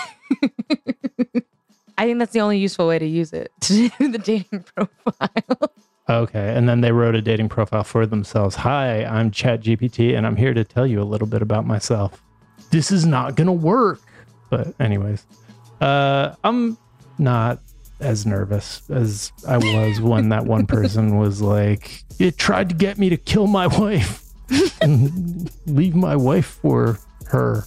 I 1.98 2.06
think 2.06 2.18
that's 2.18 2.32
the 2.32 2.40
only 2.40 2.58
useful 2.58 2.86
way 2.86 2.98
to 2.98 3.06
use 3.06 3.32
it 3.32 3.52
to 3.62 3.88
do 3.88 4.08
the 4.12 4.18
dating 4.18 4.64
profile. 4.74 5.72
Okay, 6.08 6.56
and 6.56 6.66
then 6.66 6.80
they 6.80 6.92
wrote 6.92 7.14
a 7.14 7.20
dating 7.20 7.50
profile 7.50 7.84
for 7.84 8.06
themselves. 8.06 8.54
Hi, 8.56 9.04
I'm 9.04 9.30
ChatGPT, 9.30 10.16
and 10.16 10.26
I'm 10.26 10.36
here 10.36 10.54
to 10.54 10.64
tell 10.64 10.86
you 10.86 11.02
a 11.02 11.04
little 11.04 11.26
bit 11.26 11.42
about 11.42 11.66
myself. 11.66 12.22
This 12.70 12.90
is 12.90 13.04
not 13.04 13.34
gonna 13.34 13.52
work. 13.52 14.00
But 14.48 14.74
anyways, 14.80 15.26
uh, 15.82 16.34
I'm 16.44 16.78
not 17.18 17.60
as 18.00 18.26
nervous 18.26 18.82
as 18.90 19.32
I 19.46 19.58
was 19.58 20.00
when 20.00 20.28
that 20.30 20.44
one 20.44 20.66
person 20.66 21.16
was 21.18 21.40
like, 21.40 22.04
"It 22.18 22.38
tried 22.38 22.68
to 22.70 22.74
get 22.74 22.98
me 22.98 23.08
to 23.10 23.16
kill 23.16 23.46
my 23.46 23.66
wife 23.66 24.22
and 24.80 25.50
leave 25.66 25.94
my 25.94 26.16
wife 26.16 26.58
for 26.62 26.98
her." 27.26 27.64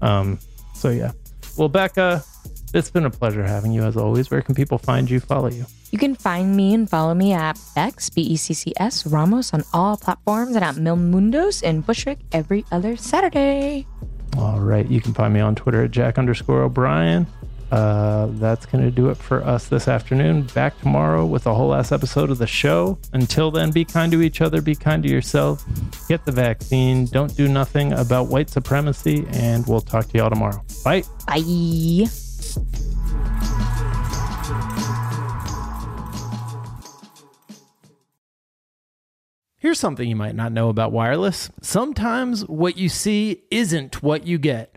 Um, 0.00 0.38
so 0.74 0.90
yeah. 0.90 1.12
Well, 1.56 1.68
Becca, 1.68 2.24
it's 2.74 2.90
been 2.90 3.04
a 3.04 3.10
pleasure 3.10 3.44
having 3.44 3.72
you 3.72 3.82
as 3.82 3.96
always. 3.96 4.30
Where 4.30 4.42
can 4.42 4.54
people 4.54 4.78
find 4.78 5.10
you, 5.10 5.20
follow 5.20 5.50
you? 5.50 5.66
You 5.90 5.98
can 5.98 6.14
find 6.14 6.56
me 6.56 6.72
and 6.72 6.88
follow 6.88 7.12
me 7.12 7.34
at 7.34 7.56
Beccs, 7.76 8.12
B 8.14 8.22
E 8.22 8.36
C 8.36 8.54
C 8.54 8.72
S, 8.78 9.06
Ramos 9.06 9.52
on 9.52 9.62
all 9.74 9.98
platforms 9.98 10.56
and 10.56 10.64
at 10.64 10.76
Mil 10.76 10.96
Mundos 10.96 11.62
in 11.62 11.82
Bushwick 11.82 12.18
every 12.32 12.64
other 12.72 12.96
Saturday. 12.96 13.86
All 14.38 14.60
right. 14.60 14.88
You 14.88 15.02
can 15.02 15.12
find 15.12 15.34
me 15.34 15.40
on 15.40 15.54
Twitter 15.54 15.84
at 15.84 15.90
Jack 15.90 16.18
underscore 16.18 16.62
O'Brien. 16.62 17.26
Uh, 17.72 18.26
that's 18.32 18.66
going 18.66 18.84
to 18.84 18.90
do 18.90 19.08
it 19.08 19.16
for 19.16 19.42
us 19.42 19.68
this 19.68 19.88
afternoon. 19.88 20.42
Back 20.54 20.78
tomorrow 20.80 21.24
with 21.24 21.46
a 21.46 21.54
whole 21.54 21.74
ass 21.74 21.90
episode 21.90 22.28
of 22.28 22.36
the 22.36 22.46
show. 22.46 22.98
Until 23.14 23.50
then, 23.50 23.70
be 23.70 23.82
kind 23.82 24.12
to 24.12 24.20
each 24.20 24.42
other, 24.42 24.60
be 24.60 24.74
kind 24.74 25.02
to 25.04 25.08
yourself, 25.08 25.64
get 26.06 26.22
the 26.26 26.32
vaccine, 26.32 27.06
don't 27.06 27.34
do 27.34 27.48
nothing 27.48 27.94
about 27.94 28.28
white 28.28 28.50
supremacy, 28.50 29.26
and 29.30 29.66
we'll 29.66 29.80
talk 29.80 30.06
to 30.08 30.18
y'all 30.18 30.28
tomorrow. 30.28 30.62
Bye. 30.84 31.02
Bye. 31.26 32.06
Here's 39.56 39.80
something 39.80 40.06
you 40.06 40.16
might 40.16 40.34
not 40.34 40.52
know 40.52 40.68
about 40.68 40.92
wireless. 40.92 41.48
Sometimes 41.62 42.46
what 42.48 42.76
you 42.76 42.90
see 42.90 43.44
isn't 43.50 44.02
what 44.02 44.26
you 44.26 44.36
get. 44.36 44.76